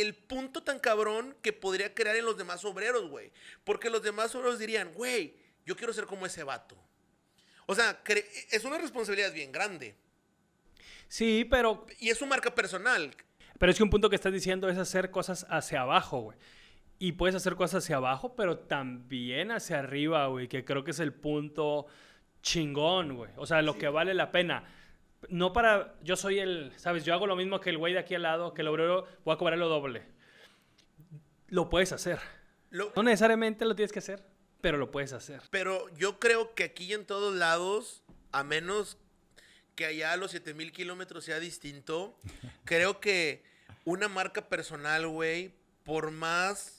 [0.01, 3.31] el punto tan cabrón que podría crear en los demás obreros, güey.
[3.63, 5.35] Porque los demás obreros dirían, güey,
[5.65, 6.75] yo quiero ser como ese vato.
[7.65, 8.01] O sea,
[8.51, 9.95] es una responsabilidad bien grande.
[11.07, 13.15] Sí, pero, Y es su marca personal.
[13.57, 16.37] pero es que un punto que estás diciendo es hacer cosas hacia abajo, güey.
[16.97, 20.99] Y puedes hacer cosas hacia abajo, pero también hacia arriba, güey, que creo que es
[20.99, 21.87] el punto
[22.41, 23.31] chingón, güey.
[23.37, 24.63] O sea, lo que vale la pena.
[25.27, 28.15] No para, yo soy el, sabes, yo hago lo mismo que el güey de aquí
[28.15, 30.03] al lado, que el obrero, voy a cobrar lo doble.
[31.47, 32.19] Lo puedes hacer.
[32.69, 34.23] Lo- No necesariamente lo tienes que hacer,
[34.61, 35.41] pero lo puedes hacer.
[35.49, 38.97] pero yo creo que aquí y en todos lados, a menos
[39.75, 42.17] que allá a los 7000 kilómetros sea distinto,
[42.65, 43.43] creo que
[43.85, 45.53] una marca personal, güey,
[45.83, 46.75] por más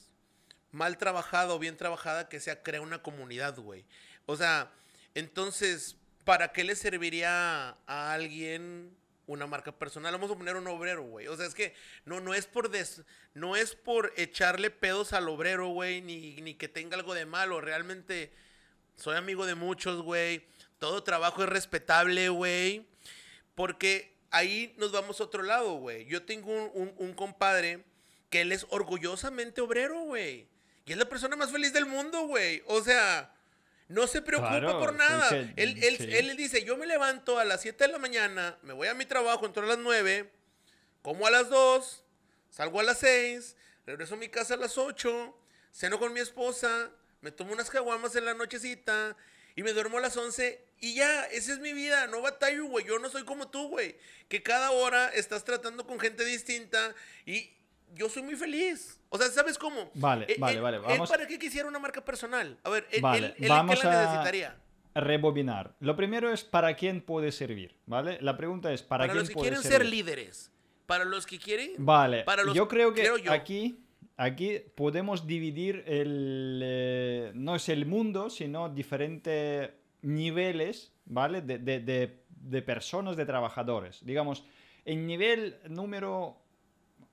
[0.71, 3.83] mal trabajada o bien trabajada que sea, crea una comunidad, güey.
[4.25, 4.71] O sea,
[5.15, 8.95] entonces, ¿para qué le serviría a alguien
[9.27, 10.11] una marca personal?
[10.13, 11.27] Vamos a poner un obrero, güey.
[11.27, 11.73] O sea, es que
[12.05, 13.03] no, no es por des-
[13.33, 17.61] no es por echarle pedos al obrero, güey, ni, ni que tenga algo de malo.
[17.61, 18.31] Realmente
[18.95, 20.43] soy amigo de muchos, güey.
[20.79, 22.85] Todo trabajo es respetable, güey.
[23.55, 26.05] Porque ahí nos vamos a otro lado, güey.
[26.05, 27.83] Yo tengo un, un- un compadre
[28.29, 30.47] que él es orgullosamente obrero, güey.
[30.85, 32.63] Y es la persona más feliz del mundo, güey.
[32.65, 33.33] O sea,
[33.91, 35.29] no se preocupa Claro, por sí, nada.
[35.29, 36.07] que- él, él, sí.
[36.11, 39.05] él dice, yo me levanto a las 7 de la mañana, me voy a mi
[39.05, 40.31] trabajo, entro a las 9,
[41.01, 42.03] como a las 2,
[42.49, 45.37] salgo a las 6, regreso a mi casa a las 8,
[45.71, 46.89] ceno con mi esposa,
[47.21, 49.15] me tomo unas caguamas en la nochecita
[49.55, 52.85] y me duermo a las 11 y ya, esa es mi vida, no batallo, güey,
[52.85, 53.97] yo no soy como tú, güey,
[54.29, 57.51] que cada hora estás tratando con gente distinta y
[57.93, 58.97] yo soy muy feliz.
[59.13, 59.91] O sea, ¿sabes cómo?
[59.95, 62.57] Vale, Él- vale, él- vale, él vamos- para qué quisiera una marca personal?
[62.63, 64.55] A ver, él, Vale, él- vamos ¿qué la a- necesitaría?
[64.95, 65.73] Rebobinar.
[65.81, 68.17] Lo primero es para quién puede servir, ¿vale?
[68.21, 69.77] La pregunta es para, Para, quién los que puede quieren servir.
[69.79, 70.51] ser líderes.
[70.85, 71.71] Para los que quieren...
[71.77, 73.31] Vale, Para los- yo creo que creo yo.
[73.33, 73.79] aquí,
[74.15, 76.61] aquí podemos dividir el...
[76.63, 79.71] eh, no es el mundo, sino diferentes
[80.01, 81.41] niveles, ¿vale?
[81.41, 84.03] De, de- de- de personas, de trabajadores.
[84.05, 84.43] Digamos,
[84.85, 86.40] en nivel número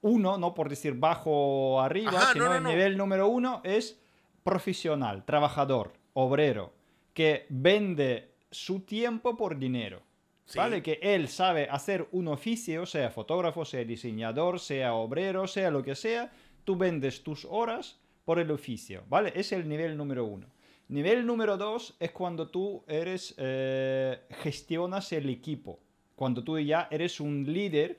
[0.03, 2.69] uno, no por decir bajo o arriba, Ajá, no, sino no, el no.
[2.71, 3.99] nivel número uno es
[4.43, 6.73] profesional, trabajador, obrero,
[7.13, 10.03] que vende su tiempo por dinero.
[10.45, 10.59] Sí.
[10.59, 10.83] ¿Vale?
[10.83, 15.95] Que él sabe hacer un oficio, sea fotógrafo, sea diseñador, sea obrero, sea lo que
[15.95, 16.33] sea,
[16.65, 19.33] tú vendes tus horas por el oficio, ¿vale?
[19.35, 20.47] Es el nivel número uno.
[20.89, 25.81] Nivel número dos es cuando tú eres, eh, gestionas el equipo,
[26.17, 27.99] cuando tú ya eres un líder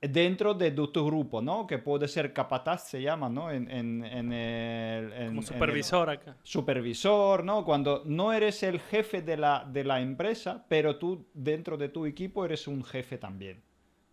[0.00, 1.66] dentro de tu, tu grupo, ¿no?
[1.66, 3.50] Que puede ser capataz, se llama, ¿no?
[3.50, 6.36] En, en- en el, en- Como supervisor acá.
[6.42, 7.64] supervisor, ¿no?
[7.64, 12.06] Cuando no eres el jefe de la, de la empresa, pero tú dentro de tu
[12.06, 13.62] equipo eres un jefe también.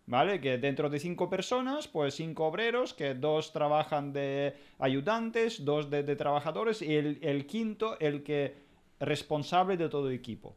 [0.08, 0.40] ¿Vale?
[0.40, 6.04] Que dentro de cinco personas, pues cinco obreros, que dos trabajan de ayudantes, dos de,
[6.04, 8.54] de trabajadores y el, el quinto, el que
[9.00, 10.56] responsable de todo equipo.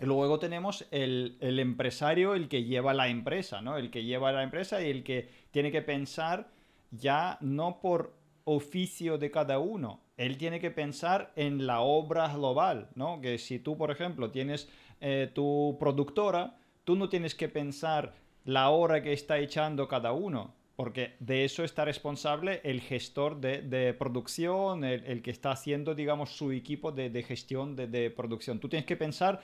[0.00, 3.76] Luego tenemos el, el empresario, el que lleva la empresa, ¿no?
[3.76, 6.48] El que lleva la empresa y el que tiene que pensar
[6.90, 8.12] ya no por
[8.44, 13.20] oficio de cada uno, él tiene que pensar en la obra global, ¿no?
[13.20, 14.68] Que si tú, por ejemplo, tienes
[15.00, 20.54] eh, tu productora, tú no tienes que pensar la hora que está echando cada uno,
[20.76, 25.94] porque de eso está responsable el gestor de, de producción, el, el que está haciendo,
[25.94, 28.60] digamos, su equipo de, de gestión de, de producción.
[28.60, 29.40] Tú tienes que pensar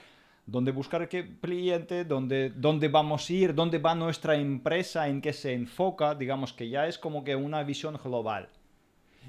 [0.51, 5.31] dónde buscar qué cliente, dónde, dónde vamos a ir, dónde va nuestra empresa, en qué
[5.31, 8.49] se enfoca, digamos que ya es como que una visión global.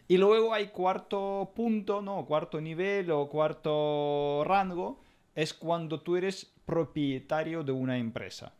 [0.08, 2.26] Y luego hay cuarto punto, ¿no?
[2.26, 5.00] Cuarto nivel o cuarto rango,
[5.34, 8.52] es cuando tú eres propietario de una empresa.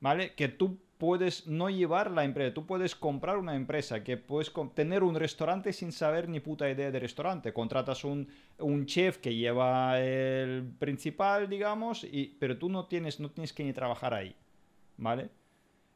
[0.00, 0.34] ¿Vale?
[0.34, 5.02] Que tú puedes no llevar la empresa, tú puedes comprar una empresa, que puedes tener
[5.02, 7.52] un restaurante sin saber ni puta idea de restaurante.
[7.52, 13.32] Contratas un, un chef que lleva el principal, digamos, y, pero tú no tienes, no
[13.32, 14.36] tienes que ni trabajar ahí.
[14.96, 15.30] ¿Vale?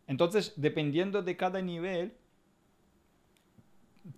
[0.09, 2.13] Entonces, dependiendo de cada nivel,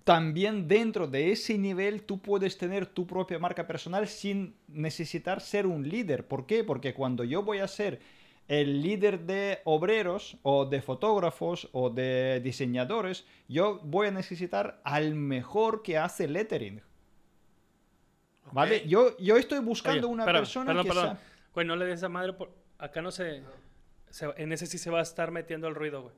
[0.05, 5.67] también dentro de ese nivel tú puedes tener tu propia marca personal sin necesitar ser
[5.67, 6.27] un líder.
[6.27, 6.65] ¿Por qué?
[6.65, 8.01] Porque cuando yo voy a ser
[8.49, 15.15] el líder de obreros o de fotógrafos o de diseñadores, yo voy a necesitar al
[15.15, 16.83] mejor que hace lettering.
[18.53, 18.79] ¿Vale?
[18.79, 18.83] Ok.
[18.87, 21.17] Yo, yo estoy buscando Oye, una espera, persona perdón, que perdón.
[21.17, 21.23] sa-
[21.55, 22.51] Güey, no le des a madre por...
[22.79, 23.43] Acá no se...
[24.11, 26.15] se- En ese sí se va a estar metiendo el ruido, güey.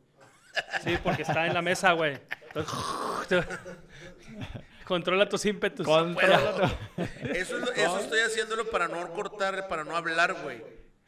[0.84, 2.18] Sí, porque está en la mesa, güey.
[2.54, 3.46] Entonces,
[4.86, 5.86] Controla tus ímpetus.
[5.86, 6.54] Controla
[6.96, 10.62] tu- Eso, es lo- eso estoy haciéndolo para no cortar, para no hablar, güey.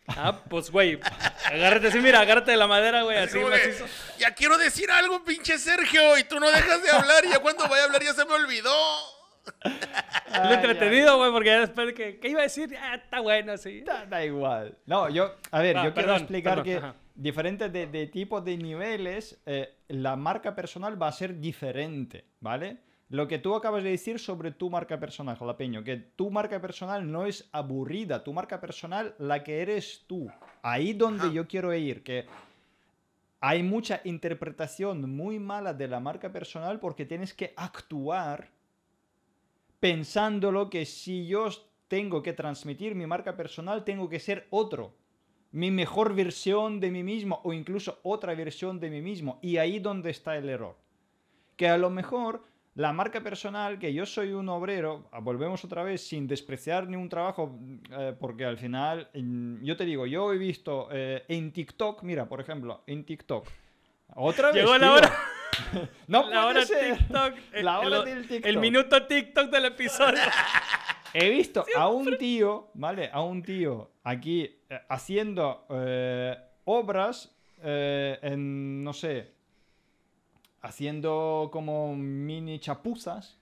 [0.09, 0.99] Ah, pues, güey.
[1.45, 3.19] Agárrate así, mira, agárrate de la madera, güey.
[3.19, 3.87] Así macizo.
[4.19, 7.67] ya quiero decir algo, pinche Sergio, y tú no dejas de hablar, y ya cuando
[7.69, 8.73] voy a hablar ya se me olvidó.
[10.45, 12.19] Lo entretenido, güey, porque ya después de que...
[12.19, 12.77] ¿Qué iba a decir?
[12.81, 13.83] Ah, está bueno, sí.
[13.83, 14.77] Da, da igual.
[14.87, 16.95] No, yo, a ver, yo quiero explicar perdón, que ajá.
[17.15, 22.79] diferente de, de tipo de niveles, eh, la marca personal va a ser diferente, ¿vale?
[23.13, 27.13] Lo que tú acabas de decir sobre tu marca personal, Jalapeño, que tu marca personal
[27.13, 30.31] no es aburrida, tu marca personal, la que eres tú.
[30.63, 31.33] Ahí donde Ajá.
[31.35, 32.25] yo quiero ir, que
[33.39, 38.49] hay mucha interpretación muy mala de la marca personal porque tienes que actuar
[39.79, 41.49] pensándolo que si yo
[41.89, 44.95] tengo que transmitir mi marca personal, tengo que ser otro.
[45.51, 49.39] Mi mejor versión de mí mismo o incluso otra versión de mí mismo.
[49.43, 50.79] Y ahí donde está el error.
[51.59, 55.83] Que a lo mejor la marca personal, que yo soy un obrero, ah, volvemos otra
[55.83, 57.59] vez sin despreciar ni un trabajo,
[57.91, 62.27] eh, porque al final, mm, yo te digo, yo he visto eh, en TikTok, mira,
[62.27, 63.47] por ejemplo, en TikTok.
[64.15, 64.57] Otra vez.
[64.63, 64.93] Llegó la tío.
[64.95, 65.13] hora.
[66.07, 66.97] no la hora ser.
[66.97, 67.35] TikTok.
[67.53, 68.47] el- La hora el, del TikTok.
[68.47, 70.21] El minuto TikTok del episodio.
[71.15, 73.11] He visto a un tío, ¿vale?
[73.13, 75.67] A un tío aquí eh, haciendo
[76.65, 79.31] obras en, no sé,
[80.63, 83.39] haciendo como mini chapuzas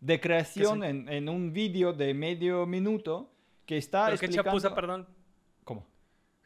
[0.00, 3.30] de creación en, en un vídeo de medio minuto
[3.66, 4.58] que está ¿Pero qué explicando...
[4.60, 5.08] chapuza, perdón?
[5.64, 5.86] ¿Cómo?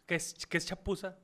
[0.07, 1.17] ¿Qué es, qué es chapuza?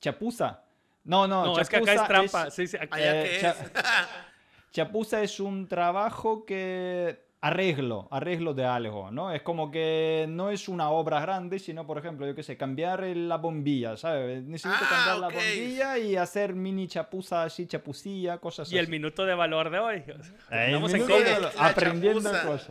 [0.00, 0.62] ¿Chapuza?
[1.04, 2.50] No, no, No, es que acá es chapuza trampa.
[2.50, 3.56] Sí, sí, acá- Eh, cha-.
[4.72, 9.30] Chapuza es un trabajo que arreglo, arreglo de algo, ¿no?
[9.30, 13.02] Es como que no es una obra grande, sino, por ejemplo, yo qué sé, cambiar
[13.02, 14.42] la bombilla, ¿sabes?
[14.44, 15.20] Necesito Ah, cambiar ok.
[15.20, 18.90] la bombilla y hacer mini chapuza así, chapucilla, cosas Y el así.
[18.90, 19.96] minuto de valor de hoy.
[19.96, 20.14] Eh,
[20.50, 21.02] Estamos en
[21.58, 22.46] aprendiendo chapuza.
[22.46, 22.70] cosas.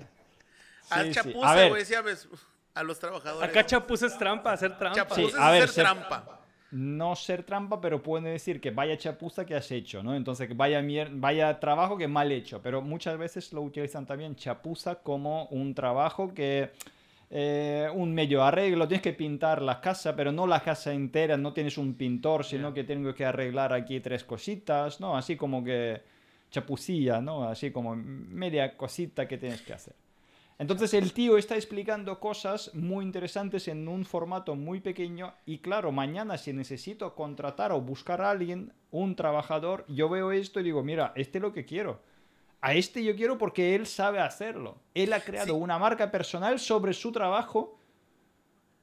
[0.81, 1.11] Sí, sí.
[1.11, 2.27] chapuza, A ver, güey, decíamos
[2.73, 3.49] a los trabajadores.
[3.49, 4.95] Acá chapuza es trampa, hacer trampa.
[4.95, 6.39] Chapuza Sí, es a ver, hacer ser- trampa.
[6.73, 10.15] No ser trampa, pero puede decir que vaya chapuza que has hecho, ¿no?
[10.15, 14.35] Entonces, que vaya, mier- vaya trabajo que mal hecho, pero muchas veces lo utilizan también
[14.35, 16.71] chapuza como un trabajo que...
[17.29, 21.53] eh, un medio arreglo, tienes que pintar la casa, pero no la casa entera, no
[21.53, 25.17] tienes un pintor, sino que tengo que arreglar aquí tres cositas, ¿no?
[25.17, 26.01] Así como que
[26.51, 27.43] chapucilla, ¿no?
[27.47, 29.95] Así como media cosita que tienes que hacer.
[30.63, 35.91] Entonces el tío está explicando cosas muy interesantes en un formato muy pequeño y claro,
[35.91, 40.81] mañana si necesito contratar o buscar a alguien, un trabajador, yo veo esto y digo,
[40.81, 41.99] mira, este es lo que quiero.
[42.61, 44.77] A este yo quiero porque él sabe hacerlo.
[44.93, 45.59] Él ha creado Sí.
[45.59, 47.77] una marca personal sobre su trabajo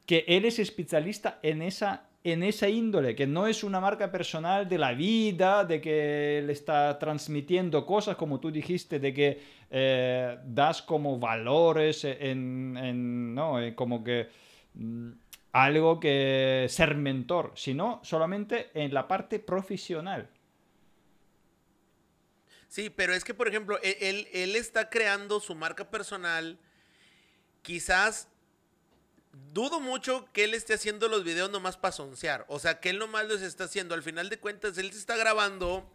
[0.04, 4.68] que él es especialista en esa, en esa índole, que no es una marca personal
[4.68, 10.38] de la vida, de que él está transmitiendo cosas, como tú dijiste, de que eh,
[10.44, 13.60] das como valores en, en- ¿no?
[13.60, 14.28] Eh, como que
[14.74, 15.10] mm,
[15.52, 20.28] algo que ser mentor, sino solamente en la parte profesional.
[22.68, 26.58] Sí, pero es que, por ejemplo, e- él, él está creando su marca personal.
[27.62, 28.28] Quizás
[29.32, 32.44] dudo mucho que él esté haciendo los videos nomás para soncear.
[32.48, 33.94] O sea, que él nomás los está haciendo.
[33.94, 35.88] Al final de cuentas, él se está grabando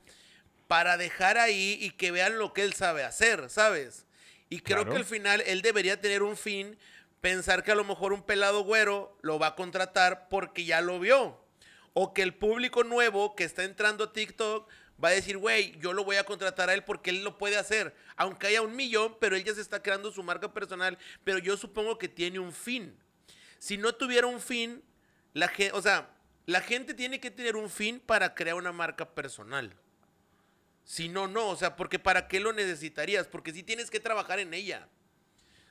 [0.67, 4.05] para dejar ahí y que vean lo que él sabe hacer, ¿sabes?
[4.49, 4.91] Y creo Claro.
[4.91, 6.77] que al final él debería tener un fin,
[7.21, 10.99] pensar que a lo mejor un pelado güero lo va a contratar porque ya lo
[10.99, 11.39] vio.
[11.93, 14.69] O que el público nuevo que está entrando a TikTok
[15.03, 17.57] va a decir, güey, yo lo voy a contratar a él porque él lo puede
[17.57, 17.95] hacer.
[18.15, 20.97] Aunque haya un millón, pero él ya se está creando su marca personal.
[21.23, 22.97] Pero yo supongo que tiene un fin.
[23.57, 24.83] Si no tuviera un fin,
[25.33, 26.09] la gente, o sea,
[26.45, 29.73] la gente tiene que tener un fin para crear una marca personal.
[30.83, 33.27] Si no, no, o sea, porque ¿para qué lo necesitarías?
[33.27, 34.87] Porque sí tienes que trabajar en ella.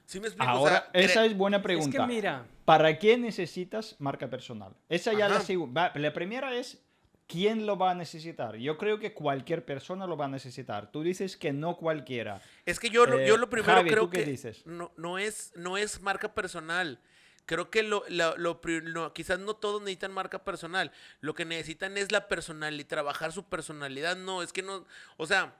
[0.06, 0.50] ¿Sí me explico?
[0.52, 1.88] O Ahora, sea, esa es buena pregunta.
[1.88, 4.74] Es que mira, ¿Para qué necesitas marca personal?
[4.88, 5.92] Esa ya la segunda.
[5.94, 6.82] La primera es
[7.26, 8.56] quién lo va a necesitar.
[8.56, 10.90] Yo creo que cualquier persona lo va a necesitar.
[10.90, 12.40] Tú dices que no cualquiera.
[12.66, 14.66] Es que yo, lo- Eh, yo lo primero Javi, creo ¿tú qué que dices?
[14.66, 17.00] No, no, es, no es marca personal.
[17.46, 20.92] Creo que lo, lo- lo no, quizás no todos necesitan marca personal.
[21.20, 24.16] Lo que necesitan es la personalidad, trabajar su personalidad.
[24.16, 24.86] No, es que no,
[25.18, 25.54] o sea,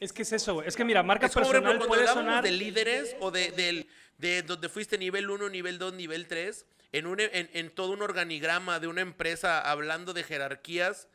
[0.00, 0.68] es que es eso, güey.
[0.68, 2.42] Es que mira, marca es como por ejemplo, personal cuando puede sonar.
[2.44, 7.06] de líderes o de, del- de donde fuiste nivel 1, nivel 2, nivel 3, en,
[7.06, 11.08] un, en, en todo un organigrama de una empresa hablando de jerarquías,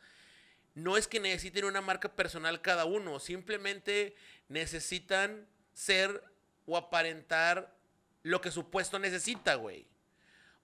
[0.74, 4.14] no es que necesiten una marca personal cada uno, simplemente
[4.48, 6.22] necesitan ser
[6.66, 7.74] o aparentar
[8.22, 9.86] lo que su puesto necesita, güey.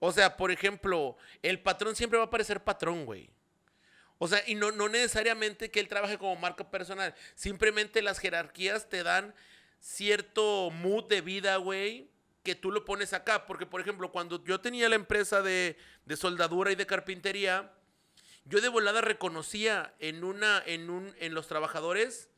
[0.00, 3.30] O sea, por ejemplo, el patrón siempre va a parecer patrón, güey.
[4.18, 7.14] O sea, y no, no necesariamente que él trabaje como marca personal.
[7.34, 9.34] Simplemente las jerarquías te dan
[9.78, 12.10] cierto mood de vida, güey,
[12.42, 13.46] que tú lo pones acá.
[13.46, 17.72] Porque, por ejemplo, cuando yo tenía la empresa de, de soldadura y de carpintería,
[18.44, 22.30] yo de volada reconocía en, una, en, un, en los trabajadores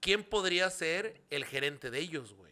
[0.00, 2.45] quién podría ser el gerente de ellos, güey.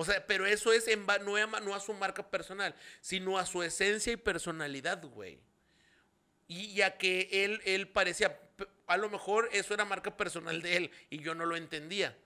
[0.00, 3.44] O sea, pero eso es en, no, a, no a su marca personal, sino a
[3.44, 5.38] su esencia y personalidad, güey.
[6.48, 8.40] Y ya que él, él parecía,
[8.86, 12.16] a lo mejor eso era marca personal de él y yo no lo entendía.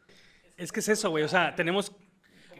[0.56, 1.24] Es que es eso, güey.
[1.24, 1.90] O sea, tenemos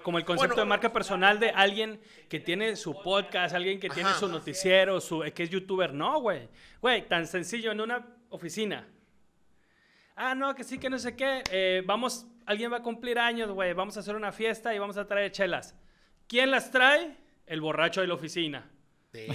[0.03, 0.63] como el concepto Bueno.
[0.63, 5.21] de marca personal de alguien que tiene su podcast, alguien que tiene su noticiero, su,
[5.33, 5.95] que es youtuber.
[5.95, 6.49] No, güey.
[6.81, 8.89] Güey, tan sencillo en una oficina.
[10.17, 11.43] Ah, no, que sí, que no sé qué.
[11.51, 13.73] Eh, vamos, alguien va a cumplir años, güey.
[13.73, 15.75] Vamos a hacer una fiesta y vamos a traer chelas.
[16.29, 17.17] ¿Quién las trae?
[17.47, 18.71] El borracho de la oficina.
[19.13, 19.27] Sí.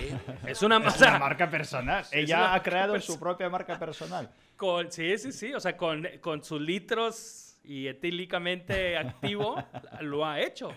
[0.45, 2.05] Es una, o Es sea, una marca personal.
[2.11, 4.29] Ella ha creado perso- su propia marca personal.
[4.57, 9.55] Con, sí, sí, sí, o sea, con, con sus litros y etílicamente activo,
[10.01, 10.73] lo ha hecho,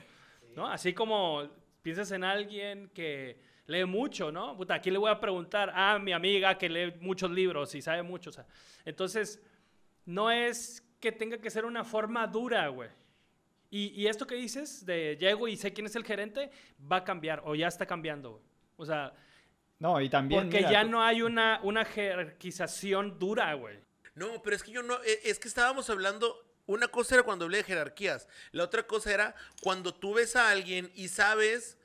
[0.54, 0.66] ¿no?
[0.68, 1.48] Así como
[1.82, 4.56] piensas en alguien que lee mucho, ¿no?
[4.56, 8.02] Puta, aquí le voy a preguntar a mi amiga que lee muchos libros y sabe
[8.02, 8.46] mucho, o sea,
[8.84, 9.42] entonces,
[10.04, 12.90] no es que tenga que ser una forma dura, güey.
[13.70, 16.50] Y, y esto que dices de llego y sé quién es el gerente,
[16.90, 18.42] va a cambiar, o ya está cambiando, güey.
[18.76, 19.12] O sea,
[19.78, 20.42] No, y también.
[20.42, 23.78] porque mira, ya tú- no hay una, una jerarquización dura, güey.
[24.14, 26.36] No, pero es que yo no, e- es que estábamos hablando,
[26.66, 30.50] una cosa era cuando hablé de jerarquías, la otra cosa era cuando tú ves a
[30.50, 31.78] alguien y sabes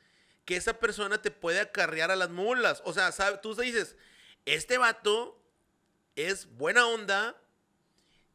[0.46, 2.82] que esa persona te puede acarrear a las mulas.
[2.86, 3.96] O sea, sabe- tú dices,
[4.46, 5.42] este vato
[6.16, 7.36] es buena onda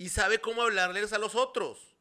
[0.03, 1.95] y sabe cómo hablarles a los otros.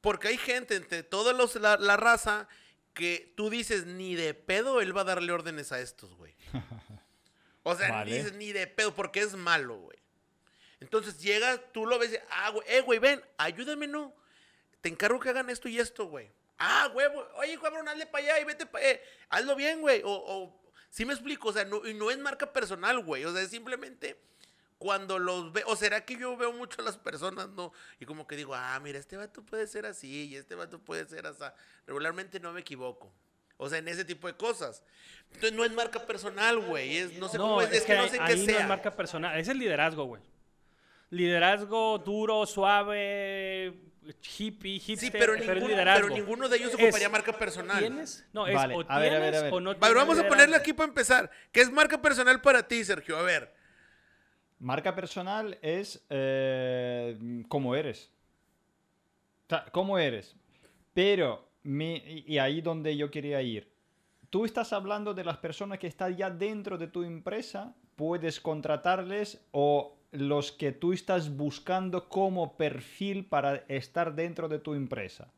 [0.00, 2.48] Porque hay gente entre toda los- la, la raza
[2.94, 6.34] que tú dices, ni de pedo él va a darle órdenes a estos, güey.
[7.66, 8.14] O sea, Vale.
[8.14, 9.98] dices, ni de pedo, porque es malo, güey.
[10.80, 14.14] Entonces llega, tú lo ves, y, ah, güey, eh, güey, ven, ayúdame, no.
[14.82, 16.30] Te encargo que hagan esto y esto, güey.
[16.58, 20.02] Ah, güey, güey, oye, cabrón, hazle para allá y vete para eh, hazlo bien, güey.
[20.04, 23.24] O, o, sí me explico, o sea, no, y no es marca personal, güey.
[23.24, 24.20] O sea, es simplemente
[24.78, 27.72] cuando los veo, o será que yo veo mucho a las personas, ¿no?
[28.00, 31.06] Y como que digo, ah, mira, este vato puede ser así y este vato puede
[31.06, 31.42] ser así.
[31.86, 33.12] Regularmente no me equivoco.
[33.56, 34.82] O sea, en ese tipo de cosas.
[35.28, 36.96] Entonces no es marca personal, güey.
[36.98, 38.54] Es, no sé no, cómo es, es, es que, no sé ahí, qué ahí sea.
[38.56, 40.22] no es marca personal, es el liderazgo, güey.
[41.10, 43.72] liderazgo duro, suave,
[44.38, 46.08] hippie, hipster, Sí, pero, es ninguno, liderazgo.
[46.08, 47.78] pero ninguno de ellos Es- ocuparía marca personal.
[47.78, 48.24] ¿Tienes?
[48.32, 49.52] No, es Vale, o a ver, a ver, a ver.
[49.54, 51.30] o no Vale, tienes vamos a ponerle aquí para empezar.
[51.52, 53.16] ¿Qué es marca personal para ti, Sergio?
[53.16, 53.53] A ver.
[54.58, 58.10] Marca personal es eh, cómo eres.
[59.72, 60.34] Cómo eres.
[60.92, 63.72] Pero, y ahí donde yo quería ir.
[64.30, 69.46] Tú estás hablando de las personas que están ya dentro de tu empresa, puedes contratarles
[69.52, 75.32] o los que tú estás buscando como perfil para estar dentro de tu empresa.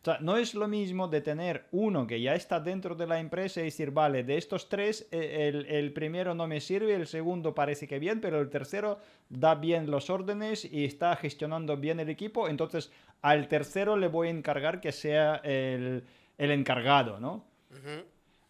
[0.00, 3.20] O sea, no es lo mismo de tener uno que ya está dentro de la
[3.20, 7.06] empresa y decir, vale, de estos tres, eh, el, el primero no me sirve, el
[7.06, 8.98] segundo parece que bien, pero el tercero
[9.28, 12.90] da bien los órdenes y está gestionando bien el equipo, entonces
[13.20, 16.04] al tercero le voy a encargar que sea el,
[16.38, 17.44] el encargado, ¿no?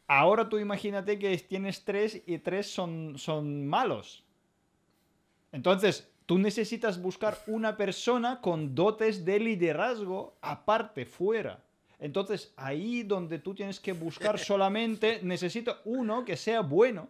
[0.07, 4.25] Ahora tú imagínate que tienes tres y tres son, son malos.
[5.53, 11.59] Entonces, tú necesitas buscar una persona con dotes de liderazgo aparte, fuera.
[11.99, 17.09] Entonces, ahí donde tú tienes que buscar solamente, necesito uno que sea bueno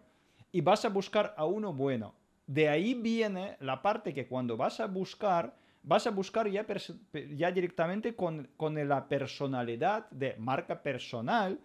[0.51, 2.15] y vas a buscar a uno bueno.
[2.47, 5.53] De ahí viene la parte que cuando vas a buscar,
[5.83, 6.65] vas a buscar ya,
[7.35, 11.59] ya directamente con, con la personalidad de marca personal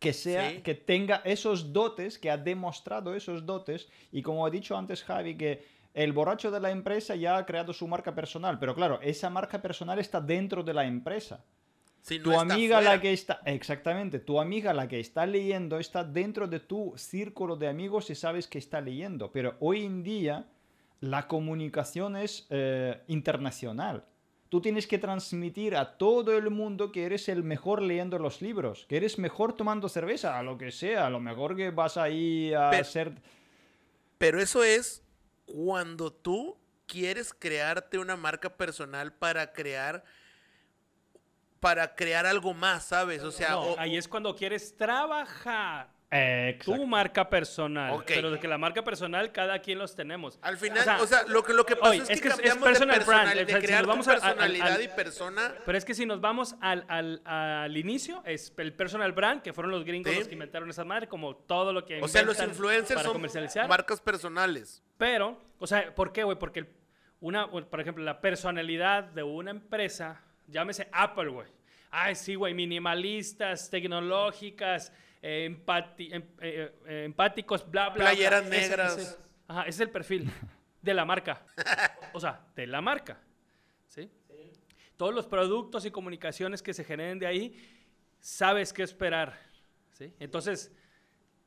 [0.00, 0.62] que sea Sí.
[0.62, 5.36] que tenga esos dotes, que ha demostrado esos dotes y como ha dicho antes Javi
[5.36, 9.30] que el borracho de la empresa ya ha creado su marca personal, pero claro, esa
[9.30, 11.44] marca personal está dentro de la empresa.
[12.02, 12.94] Si no Tu amiga fuera.
[12.94, 17.56] la que está, exactamente, tu amiga la que está leyendo está dentro de tu círculo
[17.56, 20.46] de amigos y sabes que está leyendo, pero hoy en día
[21.00, 24.04] la comunicación es eh, internacional.
[24.48, 28.86] Tú tienes que transmitir a todo el mundo que eres el mejor leyendo los libros,
[28.88, 32.54] que eres mejor tomando cerveza, a lo que sea, a lo mejor que vas ahí
[32.54, 33.12] a Pero- ser...
[34.16, 35.04] Pero eso es
[35.48, 40.04] cuando tú quieres crearte una marca personal para crear
[41.60, 43.22] para crear algo más, ¿sabes?
[43.24, 46.74] O sea, No, o- ahí es cuando quieres trabajar Exacto.
[46.74, 48.02] tu marca personal.
[48.06, 50.38] Pero de que la marca personal, cada quien los tenemos.
[50.42, 52.34] al final, o sea, lo que lo que pasa oye, es es que, que es-
[52.34, 54.14] es cambiamos personal de brand, personal, o sea, de si crear nos tu vamos al-
[54.14, 55.54] al- personalidad al- y persona.
[55.66, 59.52] Pero es que si nos vamos al, al- al inicio, es el personal brand, que
[59.52, 60.18] fueron los gringos Sí.
[60.18, 63.12] los que inventaron esa madre, como todo lo que O sea, los influencers para son
[63.12, 63.68] comercializar.
[63.68, 64.82] marcas personales.
[64.96, 66.38] Pero, o sea, ¿por qué, güey?
[66.38, 66.70] Porque
[67.20, 71.48] una, por ejemplo, la personalidad de una empresa, llámese Apple, güey.
[71.90, 74.92] Ay, sí, güey, minimalistas, tecnológicas,
[75.22, 78.04] eh, empati- em- eh, eh, empáticos, bla, bla.
[78.06, 78.56] Playeras bla.
[78.58, 78.96] Negras.
[78.98, 79.16] ese-
[79.48, 80.30] ajá, ese es el perfil
[80.82, 81.44] de la marca.
[82.14, 83.20] O sea, de la marca.
[83.86, 84.10] ¿Sí?
[84.96, 87.54] Todos los productos y comunicaciones que se generen de ahí,
[88.18, 89.38] sabes qué esperar.
[89.92, 90.12] ¿Sí?
[90.18, 90.72] Entonces,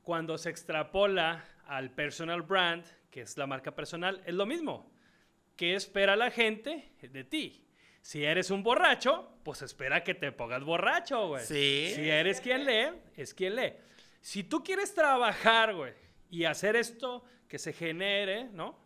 [0.04, 4.92] cuando se extrapola al personal brand, que es la marca personal, es lo mismo.
[5.56, 7.66] ¿Qué espera la gente de ti?
[8.02, 11.46] Si eres un borracho, pues espera que te pongas borracho, güey.
[11.46, 11.92] Sí.
[11.96, 13.74] Si eres quien lee, es quien lee.
[14.22, 15.94] Si tú quieres trabajar, güey,
[16.30, 18.80] y hacer esto que se genere, ¿no?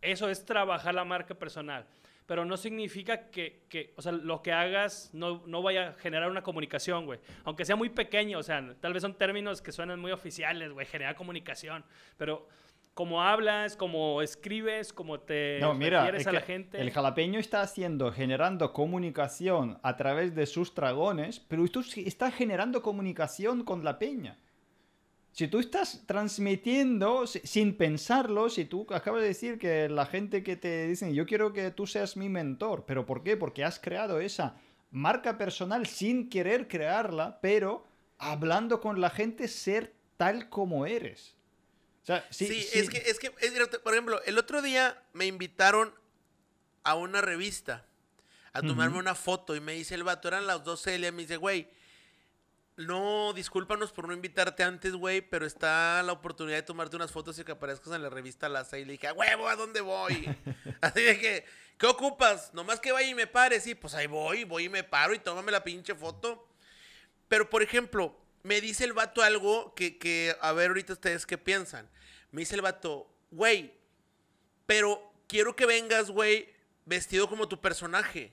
[0.00, 1.86] Eso es trabajar la marca personal.
[2.26, 6.30] Pero no significa que, que, o sea, lo que hagas no, no vaya a generar
[6.30, 7.20] una comunicación, güey.
[7.44, 10.86] Aunque sea muy pequeño, o sea, tal vez son términos que suenan muy oficiales, güey,
[10.86, 11.84] generar comunicación.
[12.16, 12.48] Pero
[12.94, 16.80] como hablas, como escribes, como te No, mira, refieres es a la gente.
[16.80, 22.82] el jalapeño está haciendo, generando comunicación a través de sus dragones, pero tú estás generando
[22.82, 24.38] comunicación con la peña.
[25.32, 30.42] Si tú estás transmitiendo si- sin pensarlo, si tú acabas de decir que la gente
[30.42, 33.38] que te dicen, yo quiero que tú seas mi mentor, pero ¿por qué?
[33.38, 34.56] Porque has creado esa
[34.90, 37.86] marca personal sin querer crearla, pero
[38.18, 41.38] hablando con la gente, ser tal como eres.
[42.02, 42.78] O sea, sí, Sí, sí.
[42.78, 45.94] es que, es que, es por ejemplo, el otro día me invitaron
[46.82, 47.86] a una revista
[48.52, 51.22] a tomarme una foto y me dice el vato, eran las 12 del día, me
[51.22, 51.68] dice, güey,
[52.76, 57.38] no, discúlpanos por no invitarte antes, güey, pero está la oportunidad de tomarte unas fotos
[57.38, 60.28] y que aparezcas en la revista La Y le dije, a huevo, ¿a dónde voy?
[60.80, 61.44] Así de que,
[61.78, 62.52] ¿qué ocupas?
[62.54, 65.18] Nomás que vaya y me pare, sí, pues ahí voy, voy y me paro y
[65.18, 66.48] tómame la pinche foto.
[67.28, 71.38] Pero, por ejemplo, me dice el vato algo que, que, a ver ahorita ustedes qué
[71.38, 71.88] piensan.
[72.30, 73.72] Me dice el vato, güey,
[74.66, 76.48] pero quiero que vengas, güey,
[76.84, 78.32] vestido como tu personaje.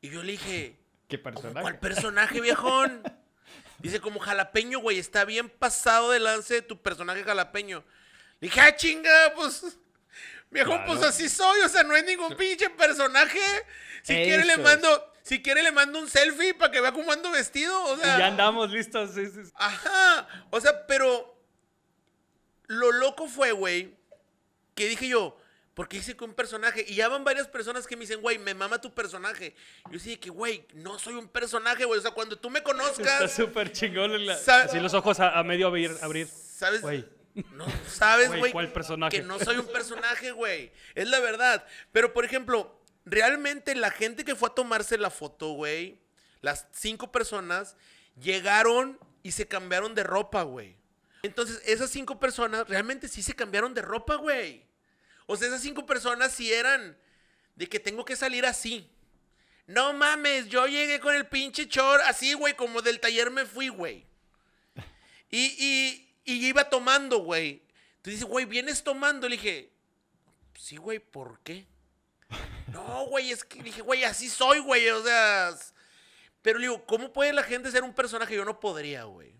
[0.00, 0.76] Y yo le dije,
[1.08, 1.62] ¿Qué ¿Cómo personaje?
[1.62, 3.02] ¿cuál personaje, viejón?
[3.78, 7.82] Dice, como jalapeño, güey, está bien pasado de lance de tu personaje jalapeño.
[8.40, 9.76] Le dije, ah, chinga, pues...
[10.50, 10.84] Viejo, Claro.
[10.86, 13.38] pues así soy, o sea, no hay ningún pinche personaje.
[14.02, 17.30] Si quiere le mando, si quiere le mando un selfie para que vea cómo ando
[17.30, 18.18] vestido, o Y sea.
[18.18, 19.10] ya andamos listos.
[19.14, 19.50] sí, sí, sí.
[19.54, 20.26] Ajá.
[20.50, 21.36] O sea, pero
[22.66, 23.94] lo loco fue, güey,
[24.74, 25.36] que dije yo,
[25.74, 26.84] porque hice que un personaje.
[26.86, 29.54] Y ya van varias personas que me dicen, güey, me mama tu personaje.
[29.90, 31.98] Yo sí que, güey, no soy un personaje, güey.
[31.98, 34.26] O sea, cuando tú me Está conozcas, súper chingón.
[34.26, 35.96] la- así los ojos a, a medio abrir.
[36.02, 36.28] abrir.
[36.28, 36.82] ¿sabes?
[36.82, 37.06] Güey.
[37.52, 38.52] No sabes, Güey, güey.
[38.52, 39.16] ¿cuál personaje?
[39.18, 40.72] Que no soy un personaje, güey.
[40.96, 41.64] Es la verdad.
[41.92, 45.98] Pero, por ejemplo, realmente la gente que fue a tomarse la foto, güey,
[46.40, 47.76] las cinco personas,
[48.20, 50.76] llegaron y se cambiaron de ropa, güey.
[51.22, 54.64] Entonces, esas cinco personas realmente sí se cambiaron de ropa, güey.
[55.26, 56.96] O sea, esas cinco personas sí eran
[57.56, 58.90] de que tengo que salir así.
[59.66, 63.68] No mames, yo llegué con el pinche chor así, güey, como del taller me fui,
[63.68, 64.06] güey.
[65.30, 67.62] Y, y, y iba tomando, güey.
[68.02, 69.28] Tú dices, güey, vienes tomando.
[69.28, 69.72] Le dije,
[70.58, 71.66] sí, güey, ¿por qué?
[72.72, 74.88] No, güey, es que dije, güey, así soy, güey.
[74.90, 75.54] O sea,
[76.42, 78.34] pero digo, ¿cómo puede la gente ser un personaje?
[78.34, 79.34] Yo no podría, güey.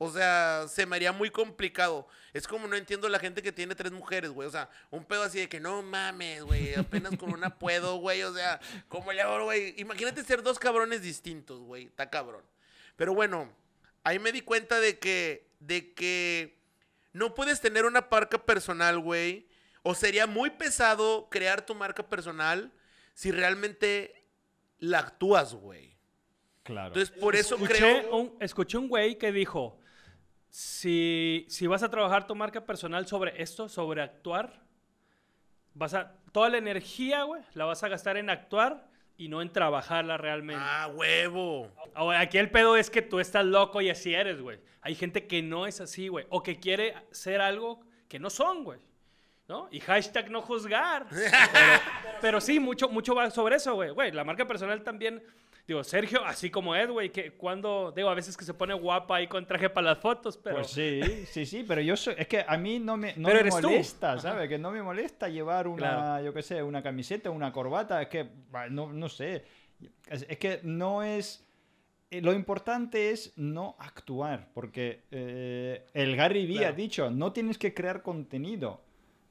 [0.00, 2.06] O sea, se me haría muy complicado.
[2.32, 4.46] Es como no entiendo la gente que tiene tres mujeres, güey.
[4.46, 6.74] O sea, un pedo así de que no mames, güey.
[6.74, 8.22] Apenas con una puedo, güey.
[8.22, 9.74] O sea, ¿cómo le güey?
[9.76, 11.86] Imagínate ser dos cabrones distintos, güey.
[11.86, 12.44] Está cabrón.
[12.94, 13.52] Pero bueno,
[14.04, 16.56] ahí me di cuenta de que, de que
[17.12, 19.48] no puedes tener una marca personal, güey.
[19.82, 22.72] O sería muy pesado crear tu marca personal
[23.14, 24.26] si realmente
[24.78, 25.96] la actúas, güey.
[26.62, 26.88] Claro.
[26.88, 28.16] Entonces, por eso escuché creo...
[28.16, 29.78] Un, escuché un güey que dijo,
[30.50, 34.62] si, si vas a trabajar tu marca personal sobre esto, sobre actuar,
[35.74, 39.52] vas a, toda la energía, güey, la vas a gastar en actuar y no en
[39.52, 40.62] trabajarla realmente.
[40.64, 41.72] Ah, huevo.
[41.94, 44.60] Ahora, aquí el pedo es que tú estás loco y así eres, güey.
[44.80, 46.26] Hay gente que no es así, güey.
[46.30, 48.78] O que quiere ser algo que no son, güey.
[49.48, 49.68] ¿No?
[49.70, 51.06] Y hashtag no juzgar.
[51.10, 51.80] Pero,
[52.20, 53.90] pero sí, mucho, mucho va sobre eso, güey.
[53.90, 55.22] Güey, la marca personal también.
[55.66, 59.16] Digo, Sergio, así como Ed, güey, que cuando, digo, a veces que se pone guapa
[59.16, 60.56] ahí con traje para las fotos, pero...
[60.56, 63.44] Pues sí, sí, sí, pero yo soy, es que a mí no me, no me
[63.44, 63.68] tú.
[63.68, 64.48] molesta, ¿sabes?
[64.48, 66.24] Que no me molesta llevar una, Claro.
[66.24, 68.28] yo qué sé, una camiseta, una corbata, es que,
[68.70, 69.44] no, no sé,
[70.08, 71.46] es, es que no es,
[72.10, 76.76] eh, lo importante es no actuar, porque eh, el Gary Vee ha Claro.
[76.76, 78.82] dicho, no tienes que crear contenido,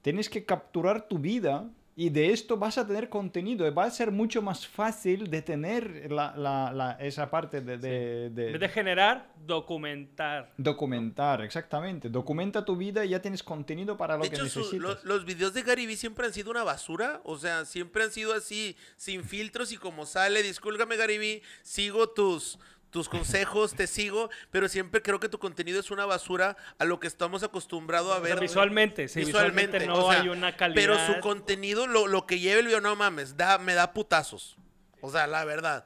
[0.07, 4.09] tienes que capturar tu vida y de esto vas a tener contenido, va a ser
[4.09, 8.61] mucho más fácil de tener la, la- la- esa parte de- de- de, En vez
[8.61, 10.53] de generar, documentar.
[10.57, 12.07] Documentar, exactamente.
[12.09, 15.03] Documenta tu vida y ya tienes contenido para lo De que hecho, su- necesitas.
[15.03, 17.19] lo- los videos de Gary Vee siempre han sido una basura.
[17.25, 20.41] O sea, siempre han sido así, sin filtros y como sale.
[20.41, 22.59] Discúlpame, Gary Vee, sigo tus,
[22.89, 26.99] tus consejos, te sigo, pero siempre creo que tu contenido es una basura a lo
[26.99, 28.39] que estamos acostumbrados a O sea, ver.
[28.39, 30.75] visualmente, sí, visualmente, no o sea, hay una calidad.
[30.75, 34.55] Pero su contenido, lo, lo que lleva el video, no mames, da, me da putazos.
[35.01, 35.85] O sea, la verdad.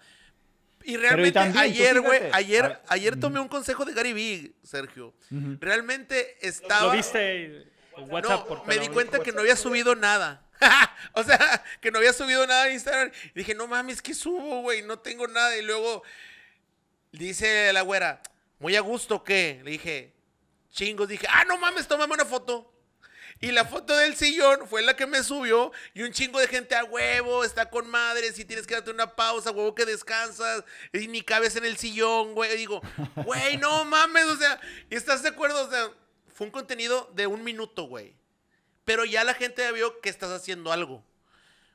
[0.83, 5.13] Y realmente también, ayer, güey, ayer, a- ayer tomé un consejo de Gary Vee, Sergio.
[5.59, 6.87] Realmente estaba...
[6.87, 7.71] Lo viste en
[8.09, 10.43] WhatsApp No, por me di cuenta que no había subido nada.
[11.13, 13.11] o sea, que no había subido nada en Instagram.
[13.35, 14.81] Y dije, no mames, ¿qué subo, güey?
[14.81, 15.55] No tengo nada.
[15.57, 16.03] Y luego
[17.11, 18.21] dice la güera,
[18.59, 19.61] ¿muy a gusto qué?
[19.63, 20.13] Le dije,
[20.71, 21.07] chingos.
[21.07, 22.71] Dije, ah, no mames, tómame una foto.
[23.39, 25.71] Y la foto del sillón fue la que me subió.
[25.93, 28.31] Y un chingo de gente a huevo, está con madre.
[28.33, 30.63] Si tienes que darte una pausa, huevo que descansas.
[30.93, 32.53] Y ni cabes en el sillón, güey.
[32.53, 32.81] Y digo,
[33.25, 34.25] güey, no mames.
[34.25, 34.59] O sea,
[34.89, 35.65] ¿estás de acuerdo?
[35.65, 35.89] O sea,
[36.33, 38.15] fue un contenido de un minuto, güey.
[38.85, 41.03] Pero ya la gente ya vio que estás haciendo algo.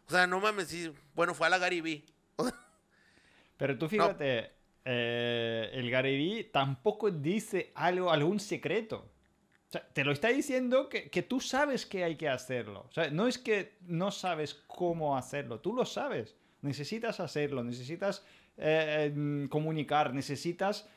[0.06, 0.92] O sea, no mames, sí.
[1.14, 1.58] Bueno, fue a la.
[3.56, 4.52] Pero tú fíjate,
[4.88, 9.10] eh, el Gary tampoco dice algo, algún secreto.
[9.68, 12.86] O sea, te lo está diciendo que, que tú sabes que hay que hacerlo.
[12.88, 16.36] O sea, no es que no sabes cómo hacerlo, tú lo sabes.
[16.62, 18.24] Necesitas hacerlo, necesitas
[18.58, 20.88] eh, mm, comunicar, necesitas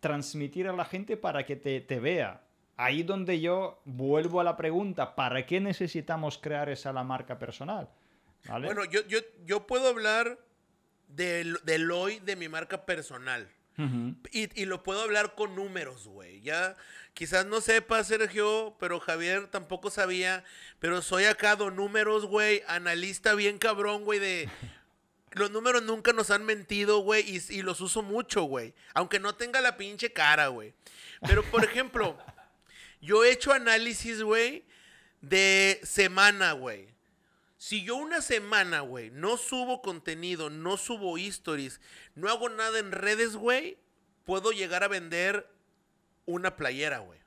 [0.00, 2.42] transmitir a la gente para que te, te vea.
[2.76, 7.88] Ahí donde yo vuelvo a la pregunta, ¿para qué necesitamos crear esa la marca personal?
[8.48, 10.38] Bueno, yo, yo, yo puedo hablar
[11.08, 13.48] del, del hoy de mi marca personal.
[14.32, 16.40] Y, y lo puedo hablar con números, güey.
[16.40, 16.76] Ya,
[17.14, 20.42] quizás no sepa, Sergio, pero Javier tampoco sabía.
[20.80, 22.64] Pero soy acá don números, güey.
[22.66, 24.48] Analista bien cabrón, güey, de...
[25.32, 28.74] Los números nunca nos han mentido, güey, y, y los uso mucho, güey.
[28.94, 30.72] Aunque no tenga la pinche cara, güey.
[31.20, 32.18] Pero, por ejemplo,
[33.02, 34.64] yo he hecho análisis, güey,
[35.20, 36.88] de semana, güey.
[37.58, 41.80] Si yo una semana, güey, no subo contenido, no subo stories,
[42.14, 43.78] no hago nada en redes, güey,
[44.24, 45.50] puedo llegar a vender
[46.24, 47.18] una playera, güey.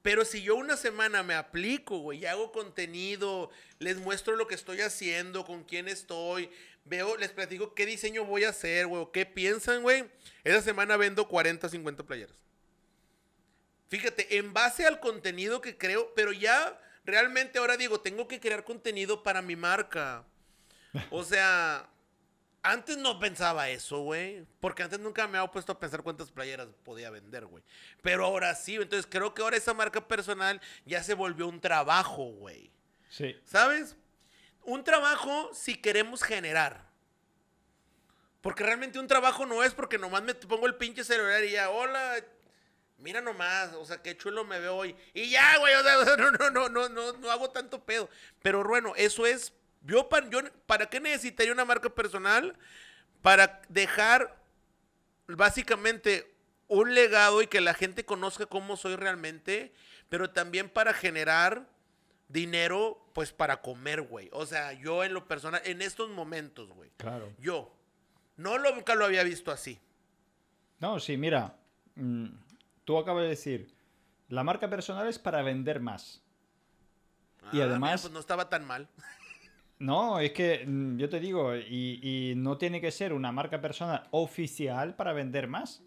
[0.00, 4.54] Pero si yo una semana me aplico, güey, y hago contenido, les muestro lo que
[4.54, 6.50] estoy haciendo, con quién estoy,
[6.86, 10.10] veo, les platico qué diseño voy a hacer, güey, qué piensan, güey,
[10.44, 12.36] esa semana vendo 40, 50 playeras.
[13.88, 18.64] Fíjate, en base al contenido que creo, pero ya realmente ahora digo, tengo que crear
[18.64, 20.24] contenido para mi marca.
[21.12, 21.88] O sea,
[22.62, 24.44] antes no pensaba eso, güey.
[24.60, 27.62] Porque antes nunca me había puesto a pensar cuántas playeras podía vender, güey.
[28.02, 32.24] Pero ahora sí, entonces creo que ahora esa marca personal ya se volvió un trabajo,
[32.24, 32.70] güey.
[33.08, 33.36] Sí.
[33.44, 33.96] ¿Sabes?
[34.64, 36.90] Un trabajo si queremos generar.
[38.40, 41.70] Porque realmente un trabajo no es porque nomás me pongo el pinche celular y ya,
[41.70, 42.24] hola,
[43.00, 44.96] mira nomás, o sea, qué chulo me veo hoy.
[45.14, 48.08] Y ya, güey, o sea, no, no, no, no, no, no hago tanto pedo.
[48.42, 52.56] Pero bueno, eso es, yo para, yo, ¿para qué necesitaría una marca personal?
[53.22, 54.36] Para dejar
[55.26, 56.34] básicamente
[56.68, 59.72] un legado y que la gente conozca cómo soy realmente,
[60.08, 61.68] pero también para generar
[62.28, 64.28] dinero, pues para comer, güey.
[64.32, 66.90] O sea, yo en lo personal, en estos momentos, güey.
[66.96, 67.32] Claro.
[67.38, 67.74] Yo.
[68.36, 69.78] No lo, nunca lo había visto así.
[70.78, 71.56] No, sí, mira,
[71.96, 72.26] mm,
[72.84, 73.74] tú acabas de decir,
[74.28, 76.22] la marca personal es para vender más.
[77.52, 78.88] Y Ah, además- mira, pues no estaba tan mal.
[79.78, 83.62] No, es que mm, yo te digo, y, y no tiene que ser una marca
[83.62, 85.82] personal oficial para vender más.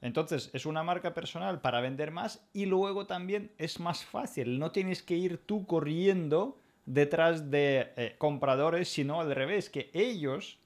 [0.00, 4.60] Entonces, es una marca personal para vender más y luego también es más fácil.
[4.60, 10.60] No tienes que ir tú corriendo detrás de eh, compradores, sino al revés, que ellos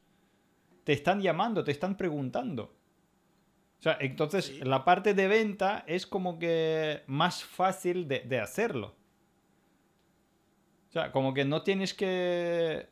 [0.84, 2.75] te están llamando, te están preguntando.
[3.78, 4.60] O sea, entonces Sí.
[4.62, 8.94] la parte de venta es como que más fácil de, de hacerlo.
[10.88, 12.88] O sea, como que no tienes que...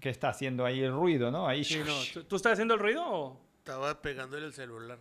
[0.00, 1.48] que está haciendo ahí el ruido, ¿no?
[1.48, 1.64] Ahí...
[1.64, 1.94] Sí, no.
[2.12, 3.40] ¿Tú, tú estás haciendo el ruido o...?
[3.58, 4.98] Estaba pegándole el celular.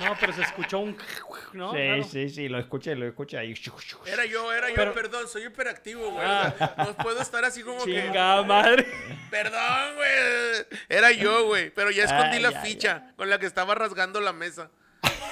[0.00, 0.96] No, pero se escuchó un...
[1.52, 1.70] ¿no?
[1.70, 2.02] sí, Claro.
[2.04, 3.54] sí, sí, lo escuché, lo escuché ahí.
[4.06, 6.26] Era yo, era yo, Pero- perdón, soy hiperactivo, güey.
[6.26, 6.52] Ah.
[6.78, 8.02] No puedo estar así como que.
[8.02, 8.86] Chingada madre.
[9.30, 10.80] Perdón, güey.
[10.88, 11.70] Era yo, güey.
[11.70, 14.70] Pero ya escondí Ay, la ay, ficha con la que estaba rasgando la mesa.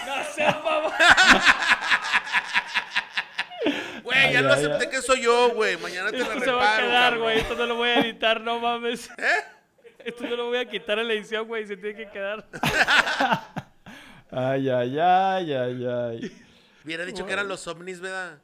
[0.07, 0.93] No seas mamá.
[4.03, 4.91] Güey, Ay, ya lo acepté ay.
[4.91, 5.77] que soy yo, güey.
[5.77, 6.45] Mañana te la Esto reparo.
[6.45, 7.39] se va a quedar, güey.
[7.39, 9.09] Esto no lo voy a editar, no mames.
[9.17, 9.45] ¿Eh?
[10.05, 11.65] Esto no lo voy a quitar en la edición, güey.
[11.67, 12.45] Se tiene que quedar.
[14.33, 16.45] Ay, ay, ay, ay, ay.
[16.85, 18.41] Hubiera dicho que eran los ovnis, ¿verdad?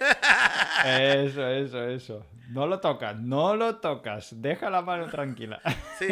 [0.84, 2.26] Eso, eso, eso.
[2.48, 4.30] No lo tocas, no lo tocas.
[4.40, 5.60] Deja la mano tranquila.
[5.98, 6.08] Sí.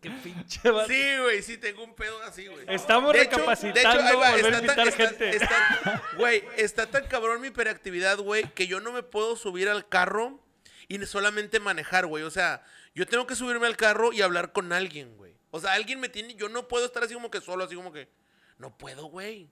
[0.00, 0.88] Qué pinche vato.
[0.88, 2.64] Sí, güey, sí, tengo un pedo así, güey.
[2.68, 5.36] Estamos De hecho- recapacitando de hecho, va, volver a invitar gente.
[5.36, 9.86] está- Güey, está tan cabrón mi hiperactividad, güey, que yo no me puedo subir al
[9.86, 10.40] carro
[10.88, 12.22] y solamente manejar, güey.
[12.24, 12.62] O sea,
[12.94, 15.34] yo tengo que subirme al carro y hablar con alguien, güey.
[15.50, 16.34] O sea, alguien me tiene...
[16.34, 18.08] Yo no puedo estar así como que solo, así como que...
[18.60, 19.50] No puedo, güey.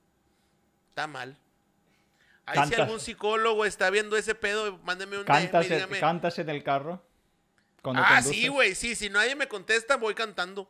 [0.90, 1.36] Está mal.
[2.46, 6.00] Ahí si algún psicólogo está viendo ese pedo, mándeme un DM ¿Cantas, y en- dígame...
[6.00, 7.02] ¿Cantas en el carro?
[7.82, 8.32] Cuando Ah, conduces?
[8.32, 10.68] sí, güey, sí, si nadie me contesta, voy cantando.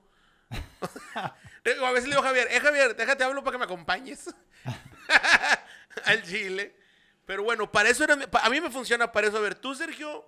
[1.15, 4.35] A veces le digo a Javier, eh, Javier, déjate hablo para que me acompañes
[6.05, 6.75] al Chile.
[7.27, 9.37] Pero bueno, para eso era, a mí me funciona para eso.
[9.37, 10.25] A ver, tú, Sergio,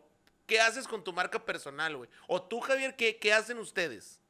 [0.46, 2.10] ¿qué haces con tu marca personal, güey?
[2.26, 4.20] O tú, Javier, ¿qué, qué hacen ustedes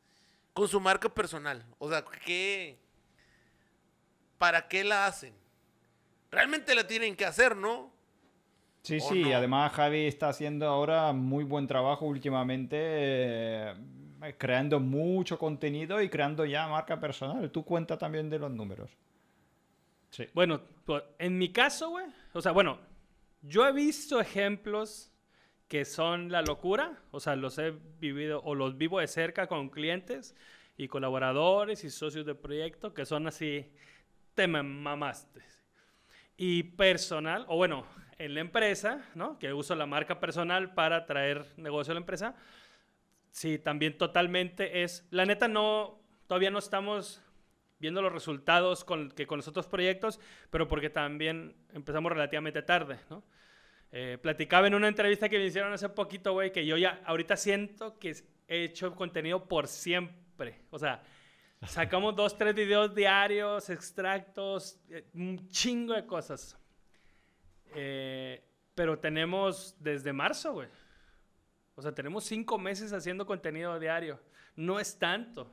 [0.53, 1.65] con su marca personal?
[1.79, 2.79] O sea, ¿qué?
[4.41, 5.35] ¿Para qué la hacen?
[6.31, 7.93] Realmente la tienen que hacer, ¿no?
[8.81, 9.37] Sí, ¿O sí, no?
[9.37, 13.75] además Javi está haciendo ahora muy buen trabajo últimamente, eh,
[14.39, 17.51] creando mucho contenido y creando ya marca personal.
[17.51, 18.91] Tú cuenta también de los números.
[20.09, 20.25] Sí.
[20.33, 20.63] Bueno,
[21.19, 22.07] en mi caso, güey.
[22.33, 22.79] O sea, bueno,
[23.43, 25.13] yo he visto ejemplos
[25.69, 26.99] que son la locura.
[27.11, 30.35] O sea, los he vivido o los vivo de cerca con clientes
[30.79, 33.71] y colaboradores y socios de proyecto que son así,
[34.35, 35.43] te me mamaste.
[36.37, 37.87] Y personal, o bueno,
[38.19, 39.39] en la empresa, ¿no?
[39.39, 42.35] Que uso la marca personal para traer negocio a la empresa.
[43.31, 45.07] Sí, también totalmente es.
[45.11, 46.01] La neta, no.
[46.27, 47.23] Todavía no estamos
[47.79, 50.21] viendo los resultados con, que con los otros proyectos,
[50.51, 53.25] pero porque también empezamos relativamente tarde, ¿no?
[53.93, 57.37] Eh, platicaba en una entrevista que me hicieron hace poquito, güey, que yo ya ahorita
[57.37, 58.15] siento que
[58.47, 60.61] he hecho contenido por siempre.
[60.71, 61.03] O sea,
[61.67, 66.57] sacamos dos, tres videos diarios, extractos, eh, un chingo de cosas.
[67.75, 68.43] Eh,
[68.75, 70.69] pero tenemos desde marzo, güey.
[71.77, 74.19] O sea, tenemos cinco meses haciendo contenido diario.
[74.57, 75.51] No es tanto,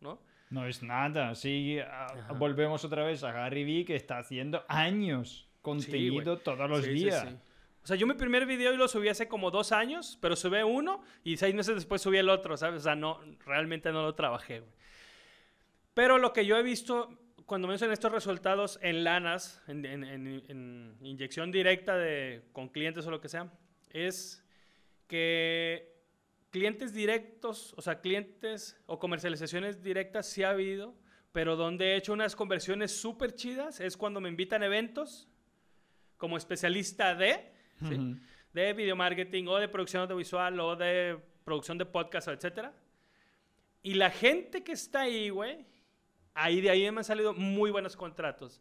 [0.00, 0.20] ¿no?
[0.50, 2.32] No es nada, sí, a- Ajá.
[2.32, 6.42] volvemos otra vez a Gary Vee que está haciendo años contenido güey.
[6.42, 7.26] todos los Sí, sí, días.
[7.28, 7.36] sí.
[7.82, 11.02] O sea, yo mi primer video lo subí hace como dos años, pero subí uno
[11.24, 12.80] y seis meses después subí el otro, ¿sabes?
[12.80, 14.72] O sea, no, realmente no lo trabajé, güey.
[15.94, 17.16] Pero lo que yo he visto
[17.46, 22.68] cuando me hacen estos resultados en lanas, en, en- en- en inyección directa de, con
[22.68, 23.50] clientes o lo que sea,
[23.90, 24.44] es
[25.08, 25.92] que
[26.50, 30.94] clientes directos, o sea, clientes o comercializaciones directas sí ha habido,
[31.32, 35.28] pero donde he hecho unas conversiones súper chidas es cuando me invitan a eventos
[36.16, 37.94] como especialista de, ¿sí?
[37.94, 38.16] Ujú.
[38.52, 42.72] de video marketing o de producción audiovisual o de producción de podcast, etcétera.
[43.82, 45.66] Y la gente que está ahí, güey,
[46.34, 48.60] ahí de ahí me han salido muy buenos contratos.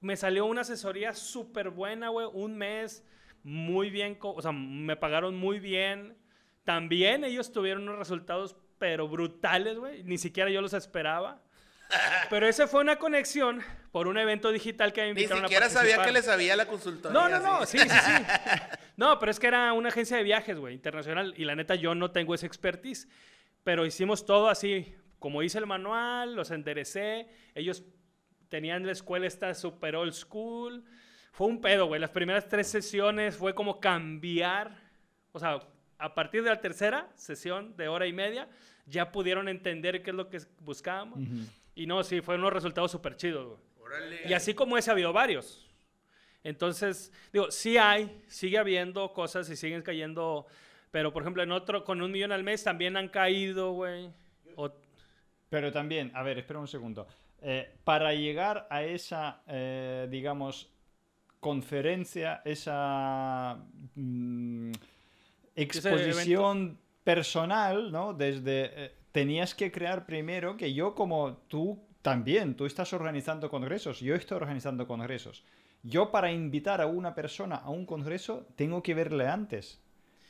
[0.00, 3.04] Me salió una asesoría súper buena, güey, un mes,
[3.42, 6.16] muy bien, o sea, me pagaron muy bien.
[6.64, 11.42] También ellos tuvieron unos resultados, pero brutales, güey, ni siquiera yo los esperaba.
[12.30, 15.68] Pero esa fue una conexión por un evento digital que me Ni invitaron a siquiera
[15.68, 16.12] sabía que participar.
[16.12, 17.20] le sabía la consultoría.
[17.20, 18.12] No, no, no, sí, sí, sí.
[18.96, 21.34] No, pero es que era una agencia de viajes, güey, internacional.
[21.36, 23.08] Y la neta, yo no tengo esa expertise.
[23.64, 24.94] Pero hicimos todo así.
[25.20, 27.28] Como hice el manual, los enderecé.
[27.54, 27.84] Ellos
[28.48, 30.82] tenían la escuela esta super old school.
[31.30, 32.00] Fue un pedo, güey.
[32.00, 34.76] Las primeras tres sesiones fue como cambiar.
[35.30, 35.60] O sea,
[35.98, 38.48] a partir de la tercera sesión de hora y media,
[38.86, 41.20] ya pudieron entender qué es lo que buscábamos.
[41.20, 41.46] Ujú.
[41.76, 43.58] Y no, sí, fueron unos resultados súper chidos, güey.
[43.80, 44.20] Órale.
[44.26, 45.66] Y así como ese ha habido varios.
[46.42, 50.46] Entonces, digo, sí hay, sigue habiendo cosas y siguen cayendo.
[50.90, 54.10] Pero, por ejemplo, en otro, con un millón al mes también han caído, güey.
[54.56, 54.72] O-
[55.50, 57.06] Pero también, a ver, espera un segundo.
[57.42, 60.70] Eh, para llegar a esa, eh, digamos,
[61.40, 63.58] conferencia, esa
[63.94, 64.72] mm,
[65.56, 68.14] exposición personal, ¿no?
[68.14, 74.00] Desde, eh, tenías que crear primero que yo como tú también, tú estás organizando congresos,
[74.00, 75.44] yo estoy organizando congresos.
[75.82, 79.80] Yo para invitar a una persona a un congreso tengo que verle antes.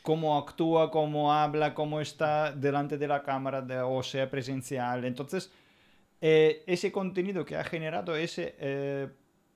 [0.02, 5.04] Cómo actúa, cómo habla, cómo está delante de la cámara, de- o sea, presencial.
[5.04, 5.52] Entonces,
[6.20, 8.42] eh, ese contenido que ha generado, esa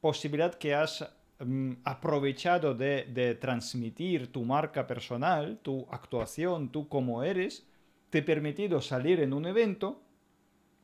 [0.01, 1.07] posibilidad que has
[1.39, 7.67] mm, aprovechado de, de transmitir tu marca personal, tu actuación, tú como eres,
[8.11, 10.01] te ha permitido salir en un evento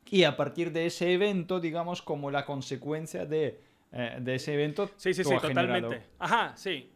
[0.09, 3.61] y a partir de ese evento, digamos, como la consecuencia de,
[3.93, 6.07] eh, de ese evento, Sí, sí, sí, has generado- totalmente.
[6.19, 6.91] Ajá, sí.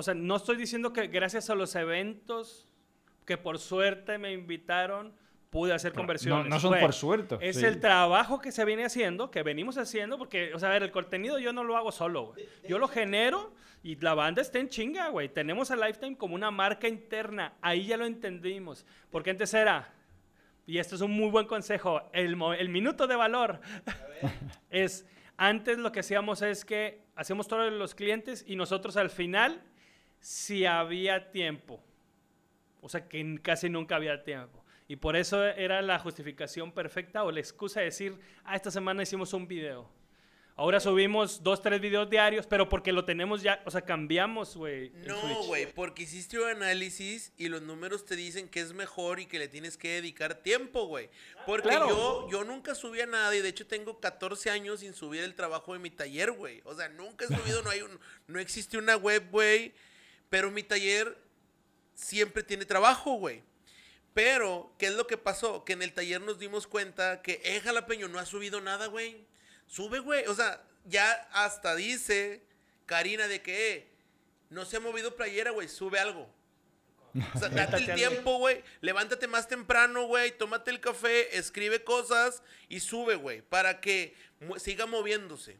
[0.00, 2.66] O sea, no estoy diciendo que gracias a los eventos
[3.26, 5.12] que por suerte me invitaron,
[5.50, 6.46] pude hacer conversiones.
[6.48, 7.36] no son por suerte.
[7.42, 7.66] Es sí.
[7.66, 10.90] el trabajo que se viene haciendo, que venimos haciendo, porque, o sea, a ver, el
[10.90, 12.48] contenido yo no lo hago solo, güey.
[12.66, 15.28] Yo lo genero y la banda está en chinga, güey.
[15.28, 17.52] Tenemos a Lifetime como una marca interna.
[17.60, 18.86] Ahí ya lo entendimos.
[19.10, 19.92] Porque antes era,
[20.64, 22.38] y esto es un muy buen consejo, el
[22.70, 23.60] minuto de valor.
[24.70, 29.62] es, antes lo que hacíamos es que hacíamos todos los clientes y nosotros al final,
[30.20, 31.82] si había tiempo.
[32.82, 34.64] O sea, que casi nunca había tiempo.
[34.88, 39.02] Y por eso era la justificación perfecta o la excusa de decir, ah, esta semana
[39.02, 39.88] hicimos un video.
[40.56, 44.90] Ahora subimos dos, tres videos diarios, pero porque lo tenemos ya, o sea, cambiamos, güey.
[45.06, 49.26] No, güey, porque hiciste un análisis y los números te dicen que es mejor y
[49.26, 51.08] que le tienes que dedicar tiempo, güey.
[51.46, 51.88] Porque Claro.
[51.88, 55.72] yo, yo nunca subía nada y de hecho tengo 14 años sin subir el trabajo
[55.72, 56.60] de mi taller, güey.
[56.64, 59.72] O sea, nunca he subido, no hay un, no existe una web, güey.
[60.30, 61.18] Pero mi taller
[61.94, 63.42] siempre tiene trabajo, güey.
[64.14, 65.64] Pero, ¿qué es lo que pasó?
[65.64, 69.26] Que en el taller nos dimos cuenta que, eh, Jalapeño, no ha subido nada, güey.
[69.66, 70.26] Sube, güey.
[70.26, 72.42] O sea, ya hasta dice
[72.86, 73.88] Karina de que, eh,
[74.48, 76.28] no se ha movido playera, güey, sube algo.
[77.34, 78.64] O sea, date el tiempo, güey.
[78.80, 80.36] Levántate más temprano, güey.
[80.36, 83.42] Tómate el café, escribe cosas y sube, güey.
[83.42, 84.16] Para que
[84.58, 85.58] siga moviéndose.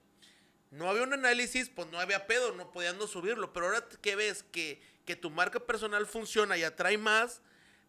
[0.70, 3.52] No había un análisis, pues no había pedo, no podían no subirlo.
[3.52, 7.42] Pero ahora que ves que, que tu marca personal funciona y atrae más,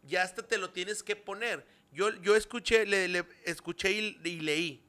[0.03, 1.65] ya hasta te lo tienes que poner.
[1.91, 4.83] Yo, yo escuché, le, le- escuché y, y leí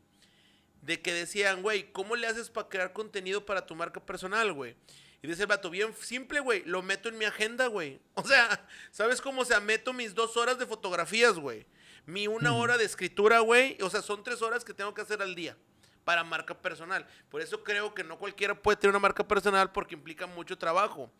[0.80, 4.74] de que decían, güey, ¿cómo le haces para crear contenido para tu marca personal, güey?
[5.22, 8.00] Y dice el vato, bien simple, güey, lo meto en mi agenda, güey.
[8.14, 9.42] O sea, ¿sabes cómo?
[9.42, 11.66] O sea, meto mis dos horas de fotografías, güey.
[12.06, 13.76] Mi una hora de escritura, güey.
[13.82, 15.56] O sea, son tres horas que tengo que hacer al día
[16.04, 17.06] para marca personal.
[17.28, 21.10] Por eso creo que no cualquiera puede tener una marca personal porque implica mucho trabajo.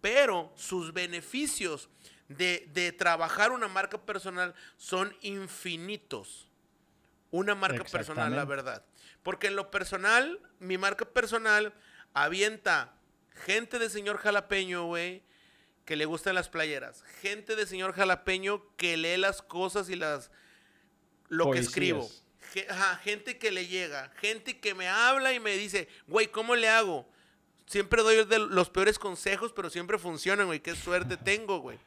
[0.00, 1.88] Pero sus beneficios
[2.28, 6.48] de, de trabajar una marca personal son infinitos.
[7.30, 8.84] Una marca personal, la verdad.
[9.22, 11.72] Porque en lo personal, mi marca personal
[12.12, 12.94] avienta
[13.44, 15.22] gente de señor jalapeño, güey,
[15.84, 17.02] que le gustan las playeras.
[17.20, 20.30] Gente de señor jalapeño que lee las cosas y las...
[21.28, 21.64] Lo Poesías.
[21.64, 22.10] que escribo.
[23.02, 24.12] Gente que le llega.
[24.20, 27.08] Gente que me habla y me dice, güey, ¿cómo le hago?
[27.66, 30.60] Siempre doy los peores consejos, pero siempre funcionan, güey.
[30.60, 31.78] Qué suerte tengo, güey.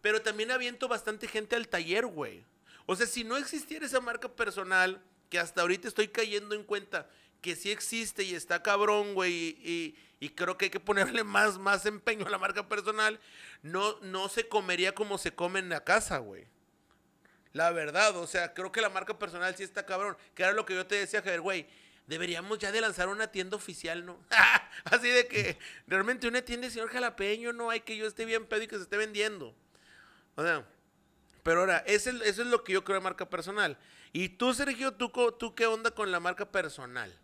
[0.00, 2.44] Pero también aviento bastante gente al taller, güey.
[2.86, 7.08] O sea, si no existiera esa marca personal, que hasta ahorita estoy cayendo en cuenta
[7.40, 11.24] que sí existe y está cabrón, güey, y, y- y creo que hay que ponerle
[11.24, 13.18] más, más empeño a la marca personal,
[13.62, 16.46] no, no se comería como se come en la casa, güey.
[17.52, 20.16] La verdad, o sea, creo que la marca personal sí está cabrón.
[20.34, 21.66] Que era lo que yo te decía, Javier, güey.
[22.06, 24.18] deberíamos ya de lanzar una tienda oficial, ¿no?
[24.84, 28.44] Así de que realmente una tienda de señor jalapeño, no hay que yo esté bien
[28.46, 29.54] pedo y que se esté vendiendo.
[30.34, 30.64] O sea,
[31.42, 33.78] pero ahora, eso es, eso es lo que yo creo de marca personal.
[34.12, 37.16] Y tú, Sergio, ¿tú, tú qué onda con la marca personal?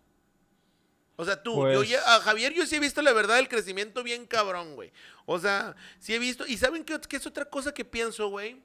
[1.16, 3.49] O sea, tú, yo Pues- ya- a Javier yo sí he visto la verdad el
[3.49, 4.93] crecimiento bien cabrón, güey.
[5.26, 6.47] O sea, sí he visto.
[6.47, 8.62] ¿Y saben qué, qué es otra cosa que pienso, güey?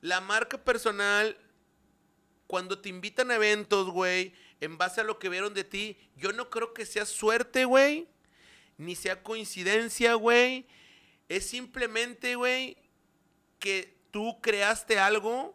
[0.00, 1.36] La marca personal,
[2.46, 6.32] cuando te invitan a eventos, güey, en base a lo que vieron de ti, yo
[6.32, 8.08] no creo que sea suerte, güey,
[8.76, 10.66] ni sea coincidencia, güey.
[11.28, 12.76] Es simplemente, güey,
[13.58, 15.54] que tú creaste algo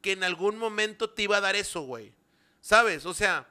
[0.00, 2.12] que en algún momento te iba a dar eso, güey.
[2.60, 3.06] ¿Sabes?
[3.06, 3.48] O sea,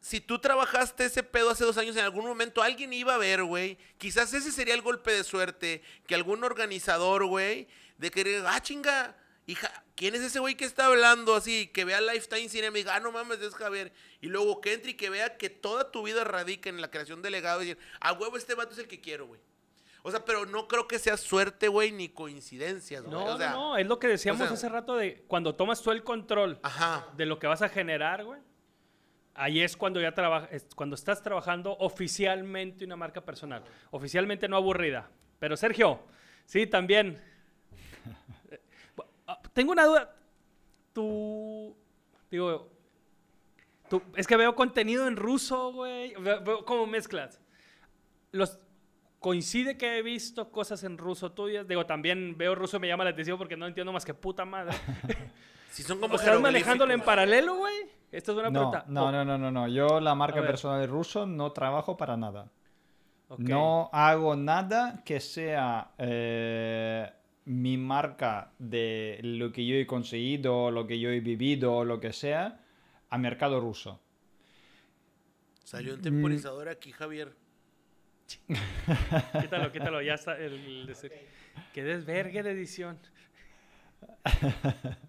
[0.00, 3.44] si tú trabajaste ese pedo hace dos años, en algún momento alguien iba a ver,
[3.44, 3.76] güey.
[3.98, 5.82] Quizás ese sería el golpe de suerte.
[6.06, 9.16] Que algún organizador, güey, de que, ah, chinga,
[9.50, 11.68] hija, ¿quién es ese güey que está hablando así?
[11.68, 13.92] Que vea Lifetime Cinema y diga, ah, no mames, es Javier.
[14.20, 17.22] Y luego que entre y que vea que toda tu vida radica en la creación
[17.22, 19.40] de legado y decir, a huevo, este vato es el que quiero, güey.
[20.02, 23.12] O sea, pero no creo que sea suerte, güey, ni coincidencias, güey.
[23.12, 25.82] No, o sea, no, es lo que decíamos o sea- hace rato de cuando tomas
[25.82, 27.06] tú el control Ajá.
[27.16, 28.40] de lo que vas a generar, güey.
[29.34, 33.62] Ahí es cuando ya trabajas, cuando estás trabajando oficialmente una marca personal.
[33.90, 35.10] Oficialmente no aburrida.
[35.38, 36.00] Pero Sergio,
[36.46, 37.22] sí, también.
[39.60, 40.14] Tengo una duda.
[40.94, 41.76] Tú,
[42.30, 42.66] digo,
[43.90, 46.14] tú, es que veo contenido en ruso, güey.
[46.14, 47.42] Veo, cómo mezclas.
[48.32, 48.58] Los,
[49.18, 51.68] coincide que he visto cosas en ruso tuyas.
[51.68, 54.46] Digo, también veo ruso y me llama la atención porque no entiendo más que puta
[54.46, 54.74] madre.
[55.72, 57.74] Si son como ¿O estás manejándolo en paralelo, güey?
[58.10, 58.84] Esta es una No, pregunta.
[58.88, 59.68] no, O- no, no, no, no.
[59.68, 62.50] Yo la marca personal de ruso no trabajo para nada.
[63.28, 63.38] ok.
[63.40, 67.12] No hago nada que sea eh,
[67.50, 72.12] mi marca de lo que yo he conseguido, lo que yo he vivido, lo que
[72.12, 72.60] sea,
[73.08, 74.00] a mercado ruso.
[75.64, 77.34] Salió un temporizador aquí, Javier.
[79.40, 80.36] Quítalo, quítalo, ya está.
[80.38, 81.26] El, el de ser-
[81.74, 82.98] Qué desvergue de edición.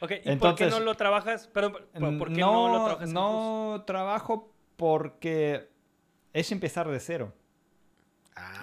[0.00, 1.48] Ok, ¿y por qué no lo trabajas?
[1.48, 1.72] Perdón,
[2.18, 3.12] ¿por, qué no, lo trabajas ruso?
[3.12, 5.70] no trabajo porque
[6.32, 7.34] es empezar de cero.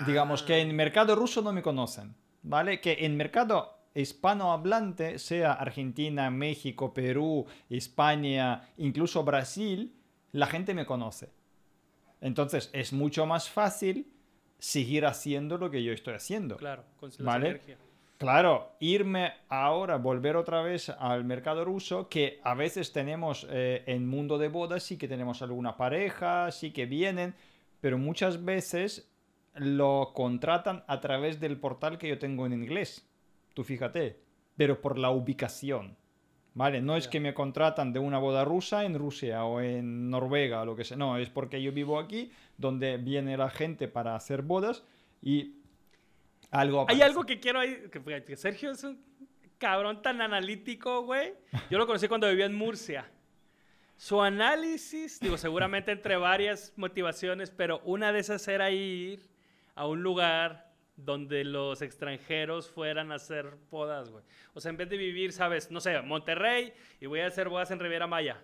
[0.07, 2.16] Digamos que en mercado ruso no me conocen,
[2.46, 2.80] ¿vale?
[2.80, 9.93] Que en mercado hispanohablante, sea Argentina, México, Perú, España, incluso Brasil,
[10.32, 11.30] la gente me conoce.
[12.22, 14.12] Entonces es mucho más fácil
[14.60, 16.58] seguir haciendo lo que yo estoy haciendo.
[16.58, 17.62] Claro, con Vale.
[18.18, 24.08] Claro, irme ahora, volver otra vez al mercado ruso, que a veces tenemos eh, en
[24.08, 27.36] mundo de bodas, sí que tenemos alguna pareja, sí que vienen,
[27.82, 29.12] pero muchas veces
[29.56, 33.08] lo contratan a través del portal que yo tengo en inglés.
[33.53, 34.20] Tú fíjate,
[34.58, 35.97] pero por la ubicación.
[36.53, 36.82] ¿Vale?
[36.82, 40.66] No es que me contratan de una boda rusa en Rusia o en Noruega o
[40.66, 40.95] lo que sea.
[40.95, 44.86] No, es porque yo vivo aquí, donde viene la gente para hacer bodas
[45.22, 45.56] y
[46.51, 47.03] algo Hay aparece.
[47.03, 47.89] algo que quiero ahí.
[48.26, 48.97] Que Sergio es un
[49.58, 51.34] cabrón tan analítico, güey.
[51.70, 53.06] Yo lo conocí cuando vivía en Murcia.
[53.97, 59.20] Su análisis, digo, seguramente entre varias motivaciones, pero una de esas era ir
[59.76, 60.66] a un lugar
[60.98, 64.24] donde los extranjeros fueran a hacer bodas, güey.
[64.54, 67.70] O sea, en vez de vivir, sabes, no sé, Monterrey y voy a hacer bodas
[67.72, 68.38] en Riviera Maya.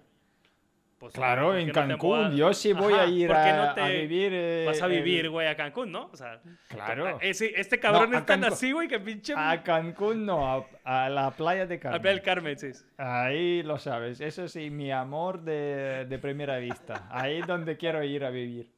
[0.97, 2.09] Pues, Claro, ¿por en no Cancún.
[2.19, 2.35] mudas?
[2.35, 4.31] Yo sí voy a Ajá, ir ¿por qué a, no a te vivir.
[4.35, 6.09] eh, Vas a vivir, güey, a Cancún, ¿no?
[6.13, 7.17] O sea, Claro.
[7.21, 9.33] ese- este cabrón No, a es tan así, güey, que pinche...
[9.35, 10.45] A Cancún no,
[10.83, 12.01] a, a la playa de Carmen.
[12.03, 12.69] Playa del Carmen, sí.
[12.97, 14.21] Ahí lo sabes.
[14.21, 17.07] Eso sí, mi amor de, de primera vista.
[17.09, 18.69] Ahí es donde quiero ir a vivir.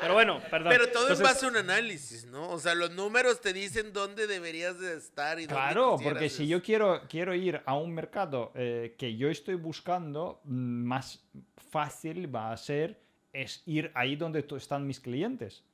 [0.00, 0.68] Pero bueno, perdón.
[0.70, 2.50] Pero todo Entonces, en base a un análisis, ¿no?
[2.50, 6.28] O sea, los números te dicen dónde deberías de estar y dónde Claro, quisieras porque
[6.28, 11.24] si yo quiero, quiero ir a un mercado eh, que yo estoy buscando, mm, más
[11.70, 13.00] fácil va a ser
[13.32, 15.64] es ir ahí donde están mis clientes.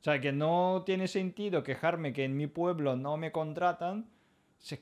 [0.00, 4.08] O sea, que no tiene sentido quejarme que en mi pueblo no me contratan,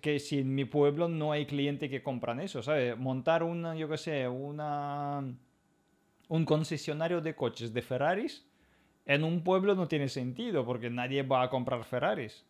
[0.01, 2.97] que si en mi pueblo no hay cliente que compran eso, ¿sabes?
[2.99, 5.25] Montar una, yo qué sé, una,
[6.29, 8.45] un concesionario de coches de Ferraris
[9.07, 12.45] en un pueblo no tiene sentido porque nadie va a comprar Ferraris.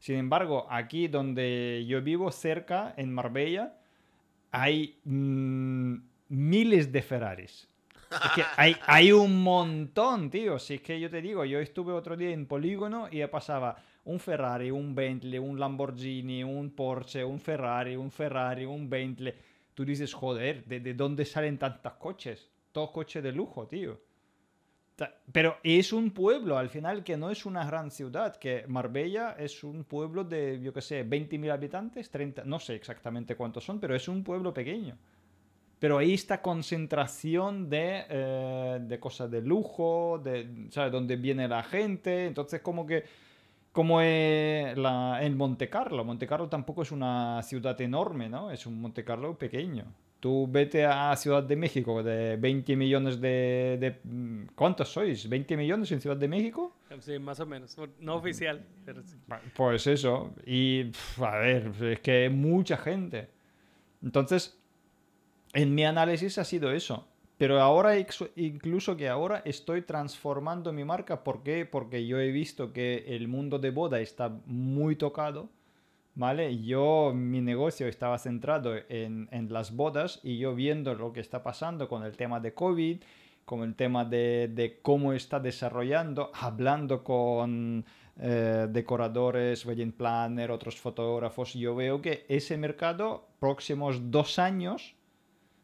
[0.00, 3.74] Sin embargo, aquí donde yo vivo, cerca, en Marbella,
[4.50, 5.94] hay mm,
[6.30, 7.68] miles de Ferraris.
[8.10, 8.42] Es que
[8.86, 10.58] hay, un montón, tío.
[10.58, 14.18] Si es que yo te digo, yo estuve otro día en Polígono y pasaba un
[14.18, 19.32] Ferrari, un Bentley, un Lamborghini, un Porsche, un Ferrari, un Ferrari, un Bentley.
[19.74, 22.50] Tú dices, joder, ¿de, de dónde salen tantos coches?
[22.72, 23.98] Todos coches de lujo, tío.
[25.32, 29.64] Pero es un pueblo, al final, que no es una gran ciudad, que Marbella es
[29.64, 33.94] un pueblo de, yo qué sé, 20.000 habitantes, 30, no sé exactamente cuántos son, pero
[33.96, 34.96] es un pueblo pequeño.
[35.78, 40.92] pero hay esta concentración de, eh, de cosas de lujo, de, ¿sabes?
[40.92, 43.04] Donde viene la gente, entonces como que,
[43.72, 44.74] como eh,
[45.20, 48.50] en Monte Carlo, Monte Carlo tampoco es una ciudad enorme, ¿no?
[48.50, 49.86] Es un Monte Carlo pequeño.
[50.20, 54.46] Tú vete a Ciudad de México, de 20 millones de, de...
[54.54, 55.28] ¿Cuántos sois?
[55.28, 56.76] ¿20 millones en Ciudad de México?
[57.00, 57.74] Sí, más o menos.
[57.98, 59.16] No oficial, pero sí.
[59.56, 60.34] Pues eso.
[60.44, 63.30] Y, a ver, es que mucha gente.
[64.02, 64.58] Entonces,
[65.54, 67.06] en mi análisis ha sido eso.
[67.38, 67.94] Pero ahora,
[68.36, 71.24] incluso que ahora estoy transformando mi marca.
[71.24, 71.64] ¿Por qué?
[71.64, 75.48] Porque yo he visto que el mundo de boda está muy tocado.
[76.14, 76.62] ¿Vale?
[76.62, 81.42] Yo, mi negocio estaba centrado en, en las bodas y yo viendo lo que está
[81.42, 83.00] pasando con el tema de COVID,
[83.44, 87.84] con el tema de, de cómo está desarrollando, hablando con
[88.22, 94.94] eh, decoradores, wedding planner, otros fotógrafos, yo veo que ese mercado, próximos dos años,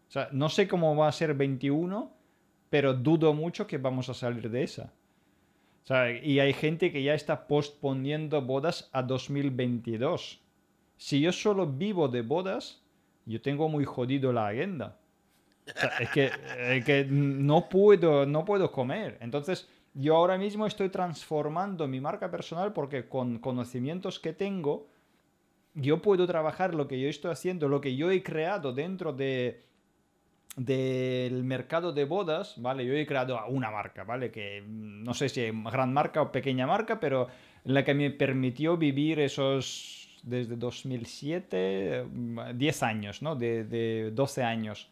[0.08, 2.10] o sea, no sé cómo va a ser 21,
[2.70, 4.92] pero dudo mucho que vamos a salir de esa.
[6.22, 10.40] Y hay gente que ya está posponiendo bodas a 2022.
[10.96, 12.82] Si yo solo vivo de bodas,
[13.24, 14.98] yo tengo muy jodido la agenda.
[16.00, 16.30] Es que,
[16.70, 19.18] es que no puedo, no puedo comer.
[19.20, 24.88] Entonces, yo ahora mismo estoy transformando mi marca personal porque con conocimientos que tengo,
[25.74, 29.65] yo puedo trabajar lo que yo estoy haciendo, lo que yo he creado dentro de
[30.56, 32.86] del mercado de bodas, ¿vale?
[32.86, 34.30] Yo he creado una marca, ¿vale?
[34.30, 37.28] Que mm, no sé si es gran marca o pequeña marca, pero
[37.64, 43.36] la que me permitió vivir esos desde 2007, mm, 10 años, ¿no?
[43.36, 44.88] De, de 12 años.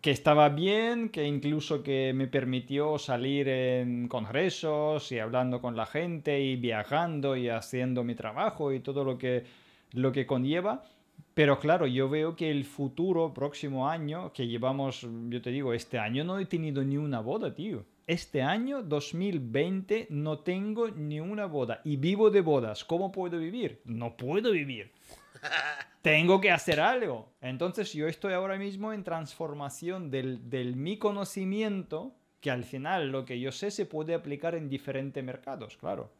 [0.00, 5.86] Que estaba bien, que incluso que me permitió salir en congresos y hablando con la
[5.86, 9.44] gente y viajando y haciendo mi trabajo y todo lo que,
[9.92, 10.82] lo que conlleva.
[11.34, 15.98] Pero claro, yo veo que el futuro, próximo año, que llevamos, yo te digo, este
[15.98, 17.84] año no he tenido ni una boda, tío.
[18.06, 21.80] Este año, 2020, no tengo ni una boda.
[21.84, 22.84] Y vivo de bodas.
[22.84, 23.80] ¿Cómo puedo vivir?
[23.84, 24.92] No puedo vivir.
[26.02, 27.32] Tengo que hacer algo.
[27.40, 33.24] Entonces yo estoy ahora mismo en transformación del, del mi conocimiento, que al final lo
[33.24, 36.12] que yo sé se puede aplicar en diferentes mercados, claro.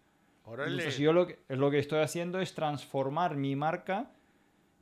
[0.47, 0.73] Órale.
[0.73, 4.11] Entonces yo lo que, lo que estoy haciendo es transformar mi marca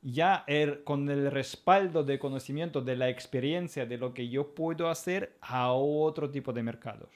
[0.03, 4.89] ya er- con el respaldo de conocimiento, de la experiencia, de lo que yo puedo
[4.89, 7.09] hacer a otro tipo de mercados.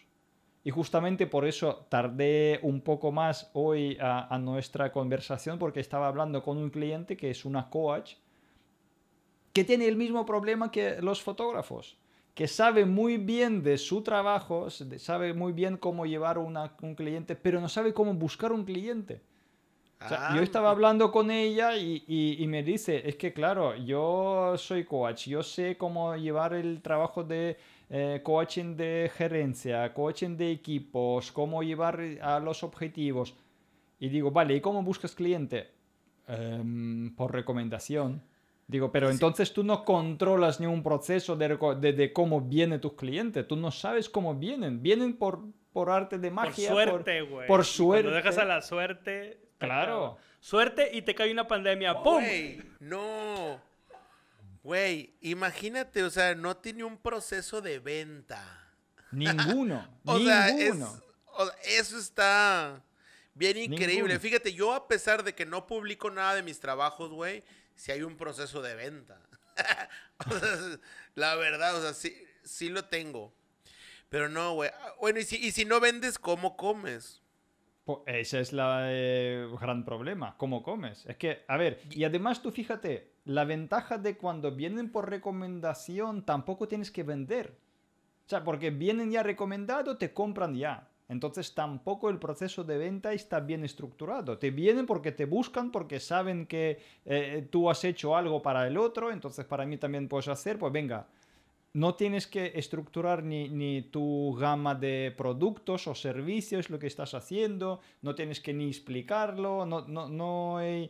[0.64, 6.08] Y justamente por eso tardé un poco más hoy a, a nuestra conversación porque estaba
[6.08, 8.16] hablando con un cliente que es una coach
[9.54, 11.98] que tiene el mismo problema que los fotógrafos,
[12.36, 17.36] que sabe muy bien de su trabajo, sabe muy bien cómo llevar una- un cliente,
[17.36, 19.22] pero no sabe cómo buscar un cliente.
[20.04, 23.34] O sea, Ah, yo estaba hablando con ella y, y- y me dice, es que
[23.34, 27.58] claro, yo soy coach, yo sé cómo llevar el trabajo de
[27.90, 33.34] eh, coaching de gerencia, coaching de equipos, cómo llevar a los objetivos.
[34.00, 35.72] Y digo, vale, ¿y cómo buscas cliente?
[36.28, 38.22] "Em, por recomendación.
[38.68, 42.94] Digo, pero entonces tú no controlas ni un proceso de, de- de cómo vienen tus
[42.94, 45.40] clientes, tú no sabes cómo vienen, vienen por,
[45.72, 46.70] por arte de Por magia.
[46.70, 47.48] suerte, güey.
[47.48, 48.04] por suerte.
[48.04, 49.40] Cuando dejas a la suerte.
[49.58, 50.18] Claro.
[50.40, 52.02] Suerte y te cae una pandemia.
[52.04, 52.16] ¡Pum!
[52.16, 53.62] Güey, no.
[54.64, 58.70] Güey, imagínate, o sea, no tiene un proceso de venta.
[59.12, 59.88] Ninguno.
[60.06, 61.02] O sea, es, ninguno.
[61.38, 62.84] o sea, eso está
[63.34, 63.96] bien increíble.
[63.96, 64.20] Ninguno.
[64.20, 67.44] Fíjate, yo a pesar de que no publico nada de mis trabajos, güey,
[67.76, 69.20] sí hay un proceso de venta.
[70.30, 70.80] O sea,
[71.14, 73.34] la verdad, o sea, sí, sí lo tengo.
[74.10, 74.72] Pero no, güey.
[74.74, 77.22] Ah, Bueno, y si, y si no vendes, ¿cómo comes?
[77.88, 81.06] Po- Ese es el gran problema, cómo comes.
[81.06, 86.24] Es que, a ver, y además tú fíjate, la ventaja de cuando vienen por recomendación
[86.26, 87.56] tampoco tienes que vender.
[88.26, 90.90] O sea, porque vienen ya recomendados, te compran ya.
[91.08, 94.38] Entonces tampoco el proceso de venta está bien estructurado.
[94.38, 98.78] Te vienen porque te buscan, porque saben que eh, tú has hecho algo para el
[98.78, 101.08] otro, entonces para mí también puedes hacer, pues venga,
[101.78, 107.14] no tienes que estructurar ni, ni tu gama de productos o servicios, lo que estás
[107.14, 110.90] haciendo, no tienes que ni explicarlo, no, no, no, hay-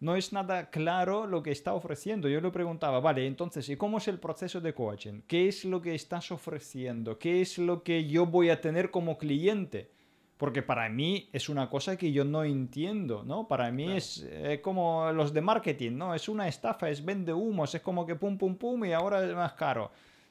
[0.00, 2.28] no es nada claro lo que está ofreciendo.
[2.28, 5.22] Yo le preguntaba, vale, entonces, ¿y cómo es el proceso de coaching?
[5.26, 7.18] ¿Qué es lo que estás ofreciendo?
[7.18, 9.90] ¿Qué es lo que yo voy a tener como cliente?
[10.36, 13.46] Porque para mí es una cosa que yo no entiendo, ¿no?
[13.48, 13.98] Para mí Claro.
[13.98, 16.14] es eh, como los de marketing, ¿no?
[16.14, 19.34] Es una estafa, es vende humos, es como que pum, pum, pum y ahora es
[19.34, 19.90] más caro.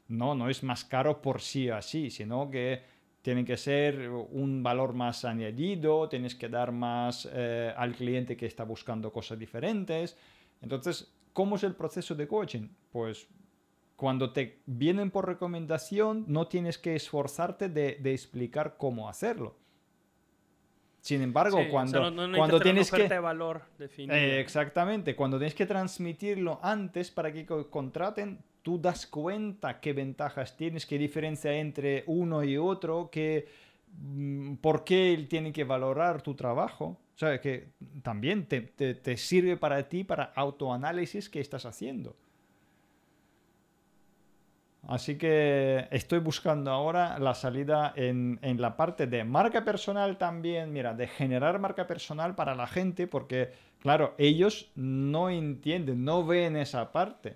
[0.09, 2.81] No, no es más caro por sí así, sino que
[3.21, 8.45] tiene que ser un valor más añadido, tienes que dar más eh, al cliente que
[8.45, 10.17] está buscando cosas diferentes.
[10.61, 12.67] Entonces, ¿cómo es el proceso de coaching?
[12.91, 13.27] Pues
[13.95, 19.57] cuando te vienen por recomendación, no tienes que esforzarte de, de explicar cómo hacerlo.
[21.01, 23.07] Sin embargo, Sí, o sea, cuando, no- no cuando tienes que...
[23.07, 23.61] de valor.
[23.79, 29.93] Eh, exactamente, cuando tienes que transmitirlo antes para que co- contraten, tú das cuenta qué
[29.93, 33.47] ventajas tienes, qué diferencia entre uno y otro, qué,
[34.01, 36.97] mm, por qué él tiene que valorar tu trabajo.
[37.15, 37.69] O sea, que
[38.01, 42.15] también te, te- te sirve para ti, para autoanálisis que estás haciendo.
[44.87, 50.71] Así que estoy buscando ahora la salida en, en la parte de marca personal también,
[50.71, 53.51] mira, de generar marca personal para la gente, porque,
[53.81, 57.35] claro, ellos no entienden, no ven esa parte.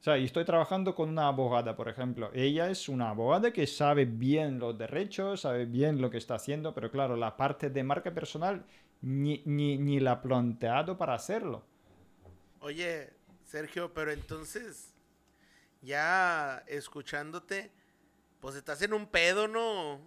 [0.00, 2.30] O sea, y estoy trabajando con una abogada, por ejemplo.
[2.32, 6.72] Ella es una abogada que sabe bien los derechos, sabe bien lo que está haciendo,
[6.72, 8.64] pero claro, la parte de marca personal
[9.00, 11.64] ni, ni, ni la ha planteado para hacerlo.
[12.60, 13.10] Oye,
[13.44, 14.94] Sergio, pero entonces,
[15.82, 17.72] ya escuchándote,
[18.40, 19.94] pues estás en un pedo, ¿no?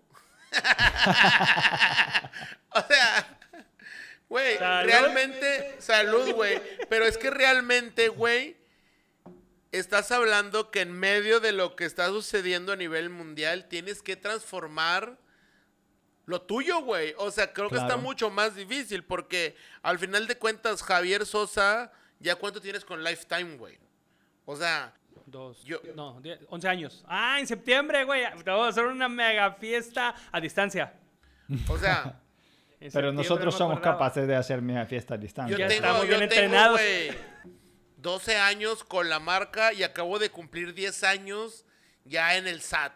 [2.70, 3.38] o sea,
[4.30, 4.90] güey, Salud.
[4.90, 6.62] realmente, salud, güey.
[6.90, 8.61] Pero es que realmente, güey,
[9.72, 14.16] estás hablando que en medio de lo que está sucediendo a nivel mundial, tienes que
[14.16, 15.18] transformar
[16.26, 17.14] lo tuyo, güey.
[17.18, 21.92] O sea, creo que está mucho más difícil porque al final de cuentas, Javier Sosa,
[22.20, 23.78] ¿ya cuánto tienes con Lifetime, güey?
[24.46, 24.94] O sea,
[25.26, 25.64] Dos.
[25.64, 27.04] Yo- No, die- 11 años.
[27.08, 28.24] Ah, en septiembre, güey.
[28.44, 30.94] Te Vamos a hacer una mega fiesta a distancia.
[31.70, 32.20] o sea,
[32.94, 35.56] Pero nosotros somos capaces de hacer mi fiesta a distancia.
[35.56, 36.80] yo Ya tengo, estamos yo bien tengo, entrenados.
[36.80, 37.12] güey,
[38.02, 41.66] 12 años con la marca y acabo de cumplir 10 años
[42.04, 42.94] ya en el SAT.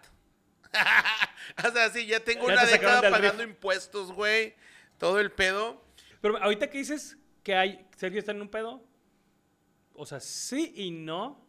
[1.67, 4.55] o sea, sí, ya tengo Ya una te década pagando impuestos, güey.
[4.97, 5.83] Todo el pedo.
[6.21, 8.83] Pero ahorita que dices que hay, Sergio está en un pedo.
[9.93, 11.45] O sea, sí y no.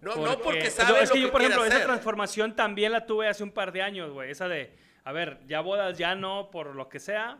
[0.00, 3.06] No, no porque no, sabe es lo que yo, por ejemplo, esa transformación también la
[3.06, 4.30] tuve hace un par de años, güey.
[4.30, 7.38] Esa de, a ver, ya bodas, ya no, por lo que sea.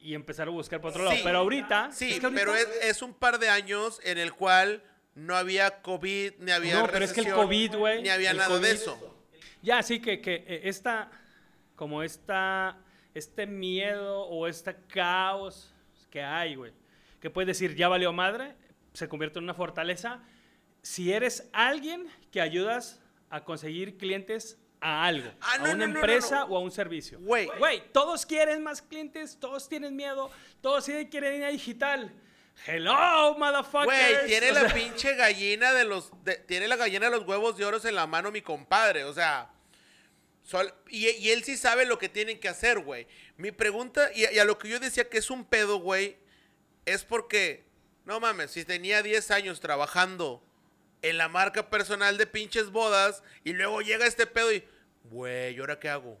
[0.00, 1.16] Y empezar a buscar por otro lado.
[1.16, 1.22] Sí.
[1.22, 1.90] Pero ahorita.
[1.92, 4.82] Sí, es que ahorita- pero es, es un par de años en el cual
[5.14, 8.48] no había COVID, ni había No, pero es que el COVID, güey, Ni había nada
[8.48, 8.66] de COVID.
[8.68, 9.16] eso.
[9.62, 11.10] Ya, sí, que, que eh, esta,
[11.76, 12.78] como esta,
[13.12, 15.74] este miedo o este caos
[16.10, 16.72] que hay, güey,
[17.20, 18.54] que puedes decir, ya valió madre,
[18.94, 20.22] se convierte en una fortaleza.
[20.80, 25.86] Si eres alguien que ayudas a conseguir clientes a algo, Ah, no, a una no,
[25.86, 27.18] no, no, empresa o a un servicio.
[27.20, 27.46] Güey.
[27.58, 32.12] Güey, todos quieren más clientes, todos tienen miedo, todos quieren ir a digital.
[32.66, 33.84] Hello, motherfuckers.
[33.86, 36.10] Güey, tiene O la sea, pinche gallina de los.
[36.24, 39.04] de- tiene la gallina de los huevos de oro en la mano, mi compadre.
[39.04, 39.50] O sea.
[40.42, 43.06] sol- y, y él sí sabe lo que tienen que hacer, güey.
[43.36, 46.16] Mi pregunta, y, y a lo que yo decía que es un pedo, güey,
[46.84, 47.64] es porque.
[48.04, 50.42] No mames, si tenía 10 años trabajando
[51.02, 54.64] en la marca personal de pinches bodas y luego llega este pedo y.
[55.04, 56.20] Güey, ¿y ahora qué hago?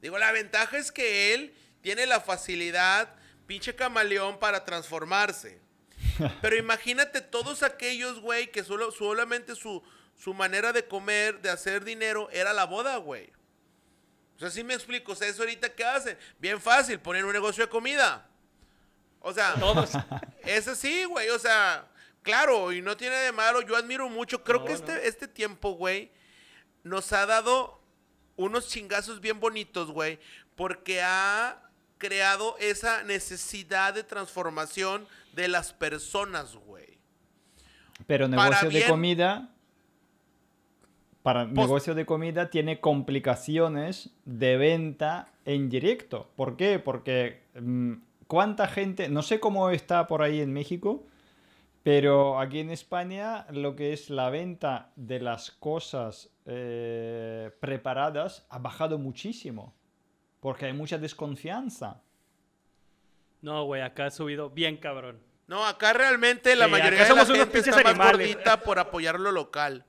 [0.00, 3.14] Digo, la ventaja es que él tiene la facilidad,
[3.46, 5.60] pinche camaleón, para transformarse.
[6.42, 9.82] Pero imagínate todos aquellos, güey, que solo, solamente su,
[10.16, 13.30] su manera de comer, de hacer dinero, era la boda, güey.
[14.36, 15.12] O sea, sí me explico.
[15.12, 16.16] O sea, eso ahorita qué hacen.
[16.38, 18.26] Bien fácil, poner un negocio de comida.
[19.20, 19.90] O sea, Todos.
[20.44, 21.28] es así, güey.
[21.28, 21.86] O sea,
[22.22, 23.62] claro, y no tiene de malo.
[23.62, 24.42] Yo admiro mucho.
[24.44, 24.78] Creo No, que no.
[24.78, 26.10] este, este tiempo, güey,
[26.82, 27.80] nos ha dado
[28.36, 30.18] unos chingazos bien bonitos, güey.
[30.56, 31.62] Porque ha
[31.98, 36.98] creado esa necesidad de transformación de las personas, güey.
[38.06, 39.50] Pero Para negocio de comida,
[41.22, 46.30] para negocio de comida tiene complicaciones de venta en directo.
[46.36, 46.78] ¿Por qué?
[46.78, 47.92] Porque mm,
[48.26, 51.06] cuánta gente, no sé cómo está por ahí en México,
[51.82, 58.58] pero aquí en España lo que es la venta de las cosas eh, preparadas ha
[58.58, 59.74] bajado muchísimo.
[60.40, 62.00] Porque hay mucha desconfianza.
[63.42, 65.22] No, güey, acá ha subido bien cabrón.
[65.46, 68.12] No, acá realmente la Sí, mayoría acá de la gente está más animales.
[68.28, 69.84] gordita por apoyar lo local.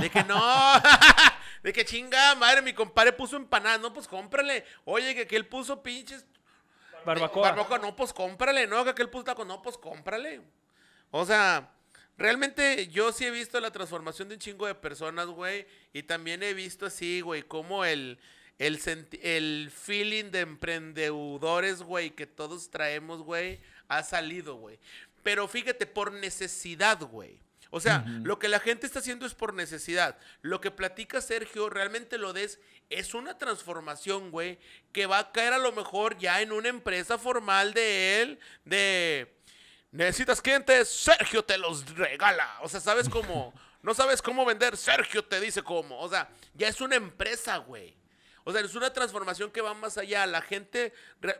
[0.00, 0.40] De que no,
[1.62, 4.64] de que chinga madre, mi compadre puso empanadas, no, pues cómprale.
[4.84, 6.24] Oye, que, que él puso pinches
[7.04, 7.50] Barbacoa.
[7.50, 8.82] Barbacoa, no, pues cómprale, ¿no?
[8.84, 10.40] Que aquel puto taco, no, pues cómprale.
[11.10, 11.72] O sea,
[12.16, 15.66] realmente yo sí he visto la transformación de un chingo de personas, güey.
[15.92, 18.18] Y también he visto así, güey, como el,
[18.58, 18.80] el,
[19.22, 24.78] el feeling de emprendedores, güey, que todos traemos, güey, ha salido, güey.
[25.22, 27.40] Pero fíjate, por necesidad, güey.
[27.70, 30.16] O sea, lo que la gente está haciendo es por necesidad.
[30.40, 32.60] Lo que platica Sergio, realmente lo des,
[32.90, 34.58] es una transformación, güey,
[34.92, 39.35] que va a caer a lo mejor ya en una empresa formal de él, de...
[39.96, 42.58] Necesitas clientes, Sergio te los regala.
[42.60, 43.54] O sea, ¿sabes cómo?
[43.82, 45.98] no sabes cómo vender, Sergio te dice cómo.
[46.00, 47.96] O sea, ya es una empresa, güey.
[48.44, 50.26] O sea, es una transformación que va más allá.
[50.26, 50.92] La gente,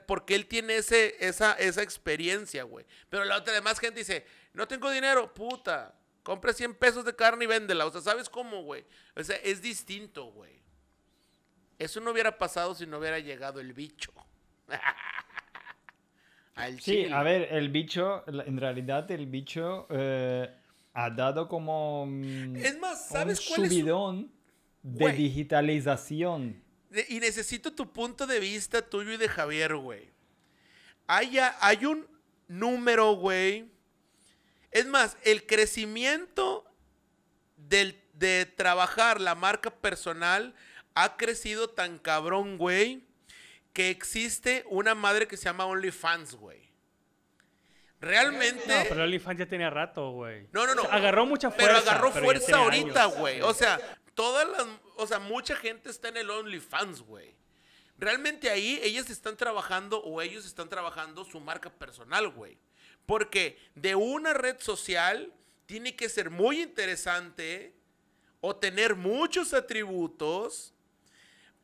[0.06, 2.86] porque él tiene ese, esa, esa experiencia, güey.
[3.10, 5.94] Pero la otra demás gente dice, no tengo dinero, puta.
[6.22, 7.84] Compra 100 pesos de carne y véndela.
[7.84, 8.86] O sea, ¿sabes cómo, güey?
[9.14, 10.62] O sea, es distinto, güey.
[11.78, 14.14] Eso no hubiera pasado si no hubiera llegado el bicho.
[16.56, 20.50] Al Sí, a ver, el bicho, en realidad el bicho eh,
[20.94, 24.32] ha dado como mm, Es más, ¿sabes un cuál es su- subidón
[24.82, 26.62] de digitalización.
[27.08, 30.08] Y necesito tu punto de vista tuyo y de Javier, güey.
[31.06, 32.06] Hay, hay un
[32.48, 33.70] número, güey.
[34.70, 36.64] Es más, el crecimiento
[37.56, 40.54] del- de trabajar la marca personal
[40.94, 43.04] ha crecido tan cabrón, güey,
[43.76, 46.72] que existe una madre que se llama OnlyFans, güey.
[48.00, 48.66] Realmente...
[48.66, 50.48] No, pero OnlyFans ya tenía rato, güey.
[50.50, 50.80] No, no, no.
[50.80, 51.66] O sea, agarró mucha fuerza.
[51.66, 53.18] Pero agarró pero fuerza ahorita, años.
[53.18, 53.42] güey.
[53.42, 53.78] O sea,
[54.14, 54.66] todas las.
[54.96, 57.36] O sea, mucha gente está en el OnlyFans, güey.
[57.98, 62.56] Realmente ahí ellas están trabajando o ellos están trabajando su marca personal, güey.
[63.04, 65.34] Porque de una red social
[65.66, 67.76] tiene que ser muy interesante
[68.40, 70.72] o tener muchos atributos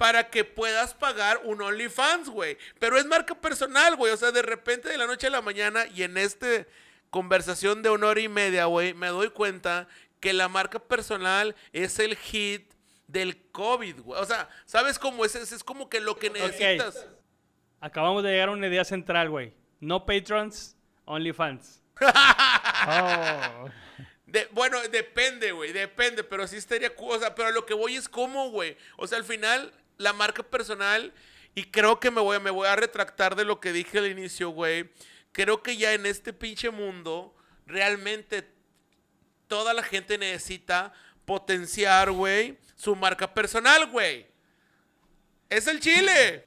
[0.03, 2.59] para que puedas pagar un OnlyFans, güey.
[2.81, 4.13] Pero es marca personal, güey.
[4.13, 6.67] O sea, de repente de la noche a la mañana y en esta
[7.11, 9.87] conversación de una hora y media, güey, me doy cuenta
[10.19, 12.69] que la marca personal es el hit
[13.07, 14.21] del COVID, güey.
[14.21, 15.37] O sea, ¿sabes cómo es?
[15.37, 17.07] Es, como que lo que necesitas.
[17.79, 19.55] Acabamos de llegar a una idea central, güey.
[19.79, 21.81] No patrons, OnlyFans.
[22.85, 23.69] Oh.
[24.27, 28.09] De- bueno, depende, güey, depende, pero sí estaría, o sea, pero lo que voy es
[28.09, 28.77] cómo, güey.
[28.97, 31.13] O sea, al final, la marca personal,
[31.55, 34.07] y creo que me voy, a- me voy a retractar de lo que dije al
[34.11, 34.91] inicio, güey.
[35.33, 37.35] Creo que ya en este pinche mundo,
[37.67, 38.49] realmente
[39.49, 40.93] toda la gente necesita
[41.25, 44.27] potenciar, güey, su marca personal, güey.
[45.51, 46.47] Es el chile.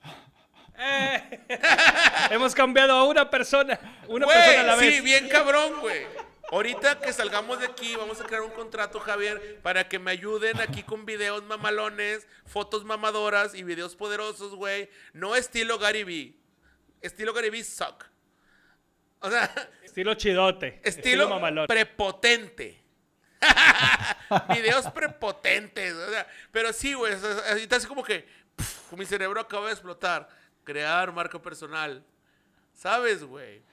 [2.32, 3.80] Hemos cambiado a una persona.
[4.08, 4.96] Una persona a la vez.
[4.96, 6.06] Sí, bien cabrón, güey.
[6.52, 10.62] Ahorita que salgamos de aquí, vamos a crear un contrato, Javier, para que me ayuden
[10.62, 14.90] aquí con videos mamalones, fotos mamadoras y videos poderosos, güey.
[15.14, 16.38] No estilo Gary Vee.
[17.02, 18.06] Estilo Gary Vee suck.
[19.20, 19.52] O sea,
[19.84, 20.82] Estilo chidote.
[20.84, 21.68] estilo, mamalón.
[21.68, 22.84] prepotente.
[24.54, 25.94] videos prepotentes.
[25.94, 27.14] O sea, pero sí, güey.
[27.50, 28.28] ahorita así como que
[28.96, 30.30] mi cerebro acaba de explotar.
[30.64, 32.04] Crear marca personal.
[32.74, 33.64] ¿Sabes, güey?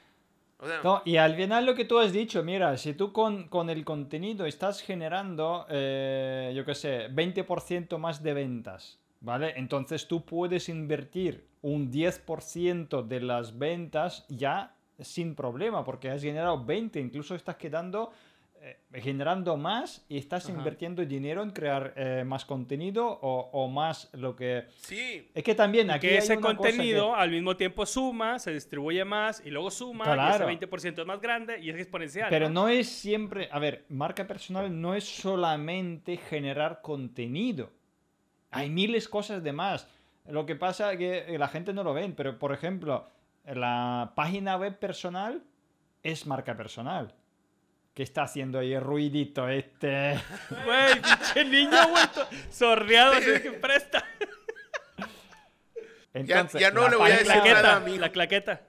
[0.85, 3.85] No, y al final lo que tú has dicho, mira, si tú con, con el
[3.85, 9.55] contenido estás generando, eh, yo qué sé, 20% más de ventas, ¿vale?
[9.57, 16.65] Entonces tú puedes invertir un 10% de las ventas ya sin problema, porque has generado
[16.65, 18.13] 20, incluso estás quedando
[18.65, 20.57] eh, generando más y estás Ajá.
[20.57, 24.67] invirtiendo dinero en crear eh, más contenido o, o más lo que...
[24.77, 25.29] sí.
[25.35, 28.39] Es que también aquí que hay ese una cosa que- contenido al mismo tiempo suma,
[28.39, 30.49] se distribuye más y luego suma Claro.
[30.49, 32.29] y ese 20% es más grande y es exponencial.
[32.31, 37.71] Pero no es siempre, a ver, marca personal no es solamente generar contenido.
[38.53, 39.89] Hay miles de cosas de más.
[40.29, 43.09] Lo que pasa es que la gente no lo ven, pero por ejemplo,
[43.45, 45.43] la página web personal
[46.05, 47.13] es marca personal.
[47.95, 50.19] ¿Qué está haciendo ahí el ruidito este?
[50.65, 52.05] Güey, pinche niño, güey,
[52.51, 54.05] sorreado, así que presta.
[56.15, 57.99] Entonces, ya no le voy a decir nada, Claqueta, amigo.
[57.99, 58.61] la claqueta.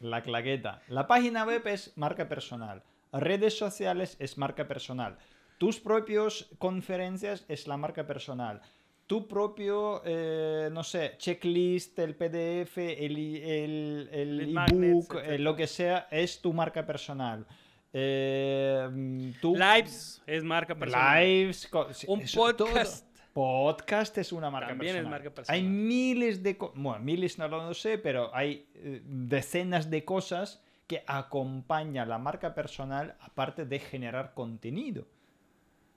[0.00, 0.82] La claqueta.
[0.88, 2.82] La página web es marca personal.
[3.12, 5.16] Redes sociales es marca personal.
[5.58, 8.60] Tus propios conferencias es la marca personal.
[9.06, 15.54] Tu propio, eh, no sé, checklist, el PDF, el, i- el, el ebook, eh, lo
[15.54, 17.46] que sea, es tu marca personal.
[17.96, 21.24] Eh, tu Lives es marca personal.
[21.24, 21.70] Lives,
[22.08, 22.66] Un eso todo.
[22.68, 23.06] podcast.
[23.32, 25.10] Podcast es una marca También es personal.
[25.20, 25.60] marca personal.
[25.60, 30.60] Hay miles de cosas, bueno, miles no lo sé, pero hay eh, decenas de cosas
[30.86, 35.02] que acompañan la marca personal aparte de generar contenido.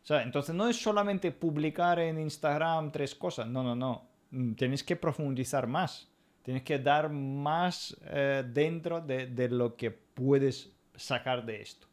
[0.04, 4.08] O sea, entonces no es solamente publicar en Instagram tres cosas, no, no, no.
[4.32, 6.10] Mm, Tienes que profundizar más.
[6.44, 11.87] Tienes que dar más eh, dentro de, de lo que puedes sacar de esto.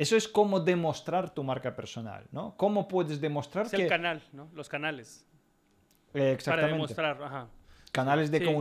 [0.00, 2.56] Eso es como demostrar tu marca personal, ¿no?
[2.56, 3.82] ¿Cómo puedes demostrar Es que...
[3.82, 4.50] el canal, ¿no?
[4.54, 5.26] Los canales.
[6.08, 6.72] Eh, Para exactamente.
[6.72, 7.48] demostrar, ajá.
[7.92, 8.52] Canales de Sí, y eso-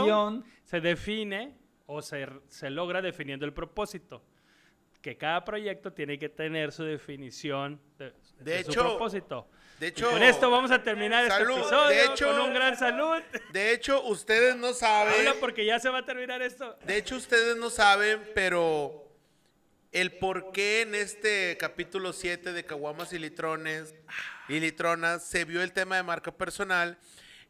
[0.00, 0.44] comunicación.
[0.64, 1.54] Se define
[1.86, 4.24] o se, se logra definiendo el propósito.
[5.00, 9.48] Que cada proyecto tiene que tener su definición de, de su hecho, propósito.
[9.78, 11.50] De Y hecho, con esto vamos a terminar Salud.
[11.50, 13.22] este episodio De hecho- con un gran salud.
[13.52, 15.14] de hecho, ustedes no saben.
[15.20, 16.76] Habla porque ya se va a terminar esto.
[16.84, 19.07] De hecho, ustedes no saben, pero
[19.92, 23.94] el por qué en este capítulo 7 de Caguamas y Litrones
[24.48, 26.98] y Litronas se vio el tema de marca personal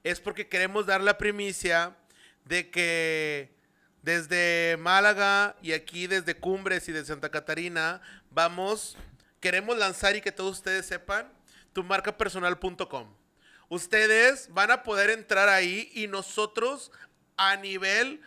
[0.04, 1.96] es porque queremos dar la primicia
[2.44, 3.50] de que
[4.02, 8.00] desde Málaga y aquí desde Cumbres y de Santa Catarina
[8.30, 8.96] vamos,
[9.40, 11.32] queremos lanzar y que todos ustedes sepan
[11.72, 13.12] tu marcapersonal.com.
[13.68, 16.92] Ustedes van a poder entrar ahí y nosotros
[17.36, 18.22] a nivel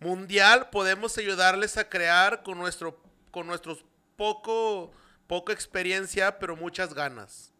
[0.00, 3.00] mundial podemos ayudarles a crear con nuestro
[3.32, 3.84] con nuestros
[4.16, 4.92] poco
[5.26, 7.52] poca experiencia, pero muchas ganas.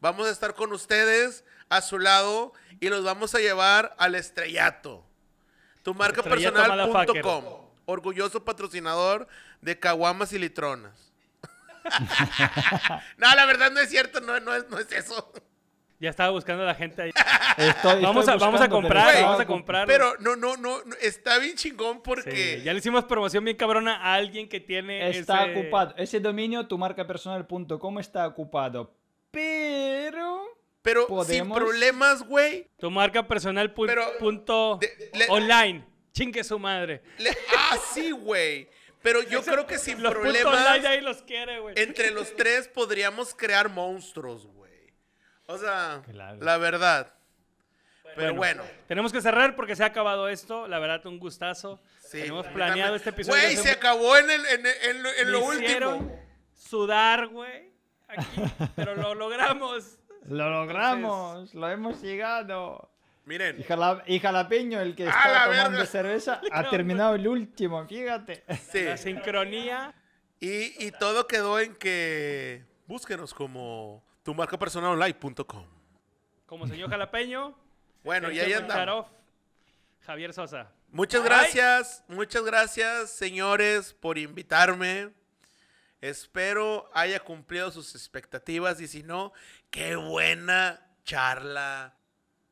[0.00, 5.04] Vamos a estar con ustedes a su lado y los vamos a llevar al estrellato.
[5.82, 7.44] Tu marca personal.com.
[7.84, 9.28] Orgulloso patrocinador
[9.60, 11.12] de Caguamas y Litronas.
[13.18, 15.32] no, la verdad no es cierto, no, no, es, no es eso.
[16.00, 17.10] Ya estaba buscando a la gente ahí.
[17.56, 19.86] Estoy- Vamos estoy a- vamos a comprar, pero vamos a comprar.
[19.86, 22.62] Pero no, no, no, no, está bien chingón Sí, porque...
[22.64, 25.94] ya le hicimos promoción bien cabrona a alguien que tiene Está ese- ocupado.
[25.98, 28.94] Ese dominio, tumarcapersonal.com, está ocupado.
[29.30, 30.40] Pero.
[30.82, 32.66] Pero sin problemas, güey.
[32.78, 35.84] Tu marca personal pu- Pero- punto de- le- online.
[36.12, 37.02] Chingue su madre.
[37.18, 38.68] Le- ah, sí, güey.
[39.02, 41.74] Pero yo creo que sin Los problemas, online ahí los quiere, güey.
[41.78, 44.59] entre los tres podríamos crear monstruos, güey.
[45.50, 46.38] O sea, Claro.
[46.40, 47.12] la verdad.
[48.16, 48.62] Pero Bueno, bueno.
[48.88, 50.66] Tenemos que cerrar porque se ha acabado esto.
[50.66, 51.80] La verdad, un gustazo.
[52.00, 53.40] Sí, Tenemos planeado este episodio.
[53.40, 56.12] Güey, se acabó en, el, en, en lo, en lo último.
[56.54, 57.70] sudar, güey.
[58.08, 58.42] Aquí,
[58.74, 59.98] pero lo logramos.
[60.28, 62.90] Lo logramos, lo hemos llegado.
[63.24, 65.86] Miren, Y, jala- y Jalapeño, el que ¡A está la tomando verga!
[65.86, 68.42] cerveza, ha terminado el último, fíjate.
[68.72, 68.82] sí.
[68.84, 69.94] La sincronía.
[70.40, 75.66] Y, y todo quedó en que búsquenos como tu marca personal online.com.
[76.46, 77.54] Como señor jalapeño.
[78.02, 78.54] Bueno, y ahí.
[78.54, 79.06] Kuncharov,
[80.06, 80.70] Javier Sosa.
[80.90, 81.28] Muchas Bye.
[81.28, 85.10] gracias, muchas gracias, señores, por invitarme.
[86.00, 89.34] Espero haya cumplido sus expectativas y si no,
[89.68, 91.94] qué buena charla.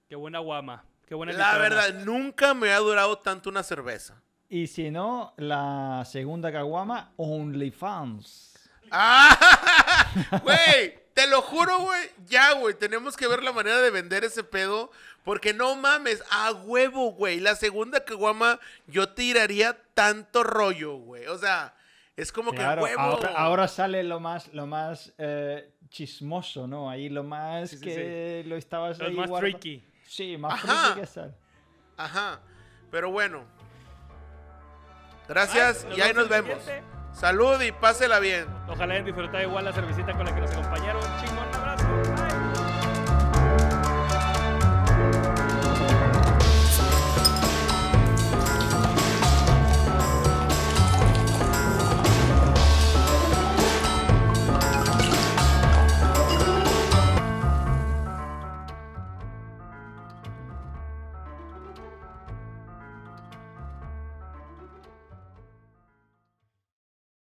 [0.07, 0.85] Qué buena guama.
[1.07, 1.63] Qué buena La litrona.
[1.63, 4.21] verdad, nunca me ha durado tanto una cerveza.
[4.51, 8.69] Y si no, la segunda caguama, OnlyFans.
[8.91, 10.11] ¡Ah!
[10.43, 12.11] Güey, te lo juro, güey.
[12.27, 14.93] Ya, güey, tenemos que ver la manera de vender ese pedo.
[15.25, 17.41] Porque no mames, a huevo, güey.
[17.41, 21.27] La segunda caguama, yo tiraría tanto rollo, güey.
[21.27, 21.75] O sea,
[22.17, 23.01] es como Claro, que huevo.
[23.03, 26.89] ahora, ahora sale lo más, lo más eh, chismoso, ¿no?
[26.89, 29.85] Ahí lo más Sí, sí, que lo estabas Los ahí más guarda- tricky.
[30.07, 30.85] Sí, más Ajá.
[30.95, 31.35] freaky que sale.
[31.97, 32.41] Ajá.
[32.93, 33.45] Pero bueno.
[35.29, 36.59] Gracias Ay, y ahí nos vemos.
[36.63, 36.98] siguiente.
[37.19, 38.47] Salud y pásela bien.
[38.69, 41.03] Ojalá hayan disfrutado igual la cervecita con la que nos acompañaron.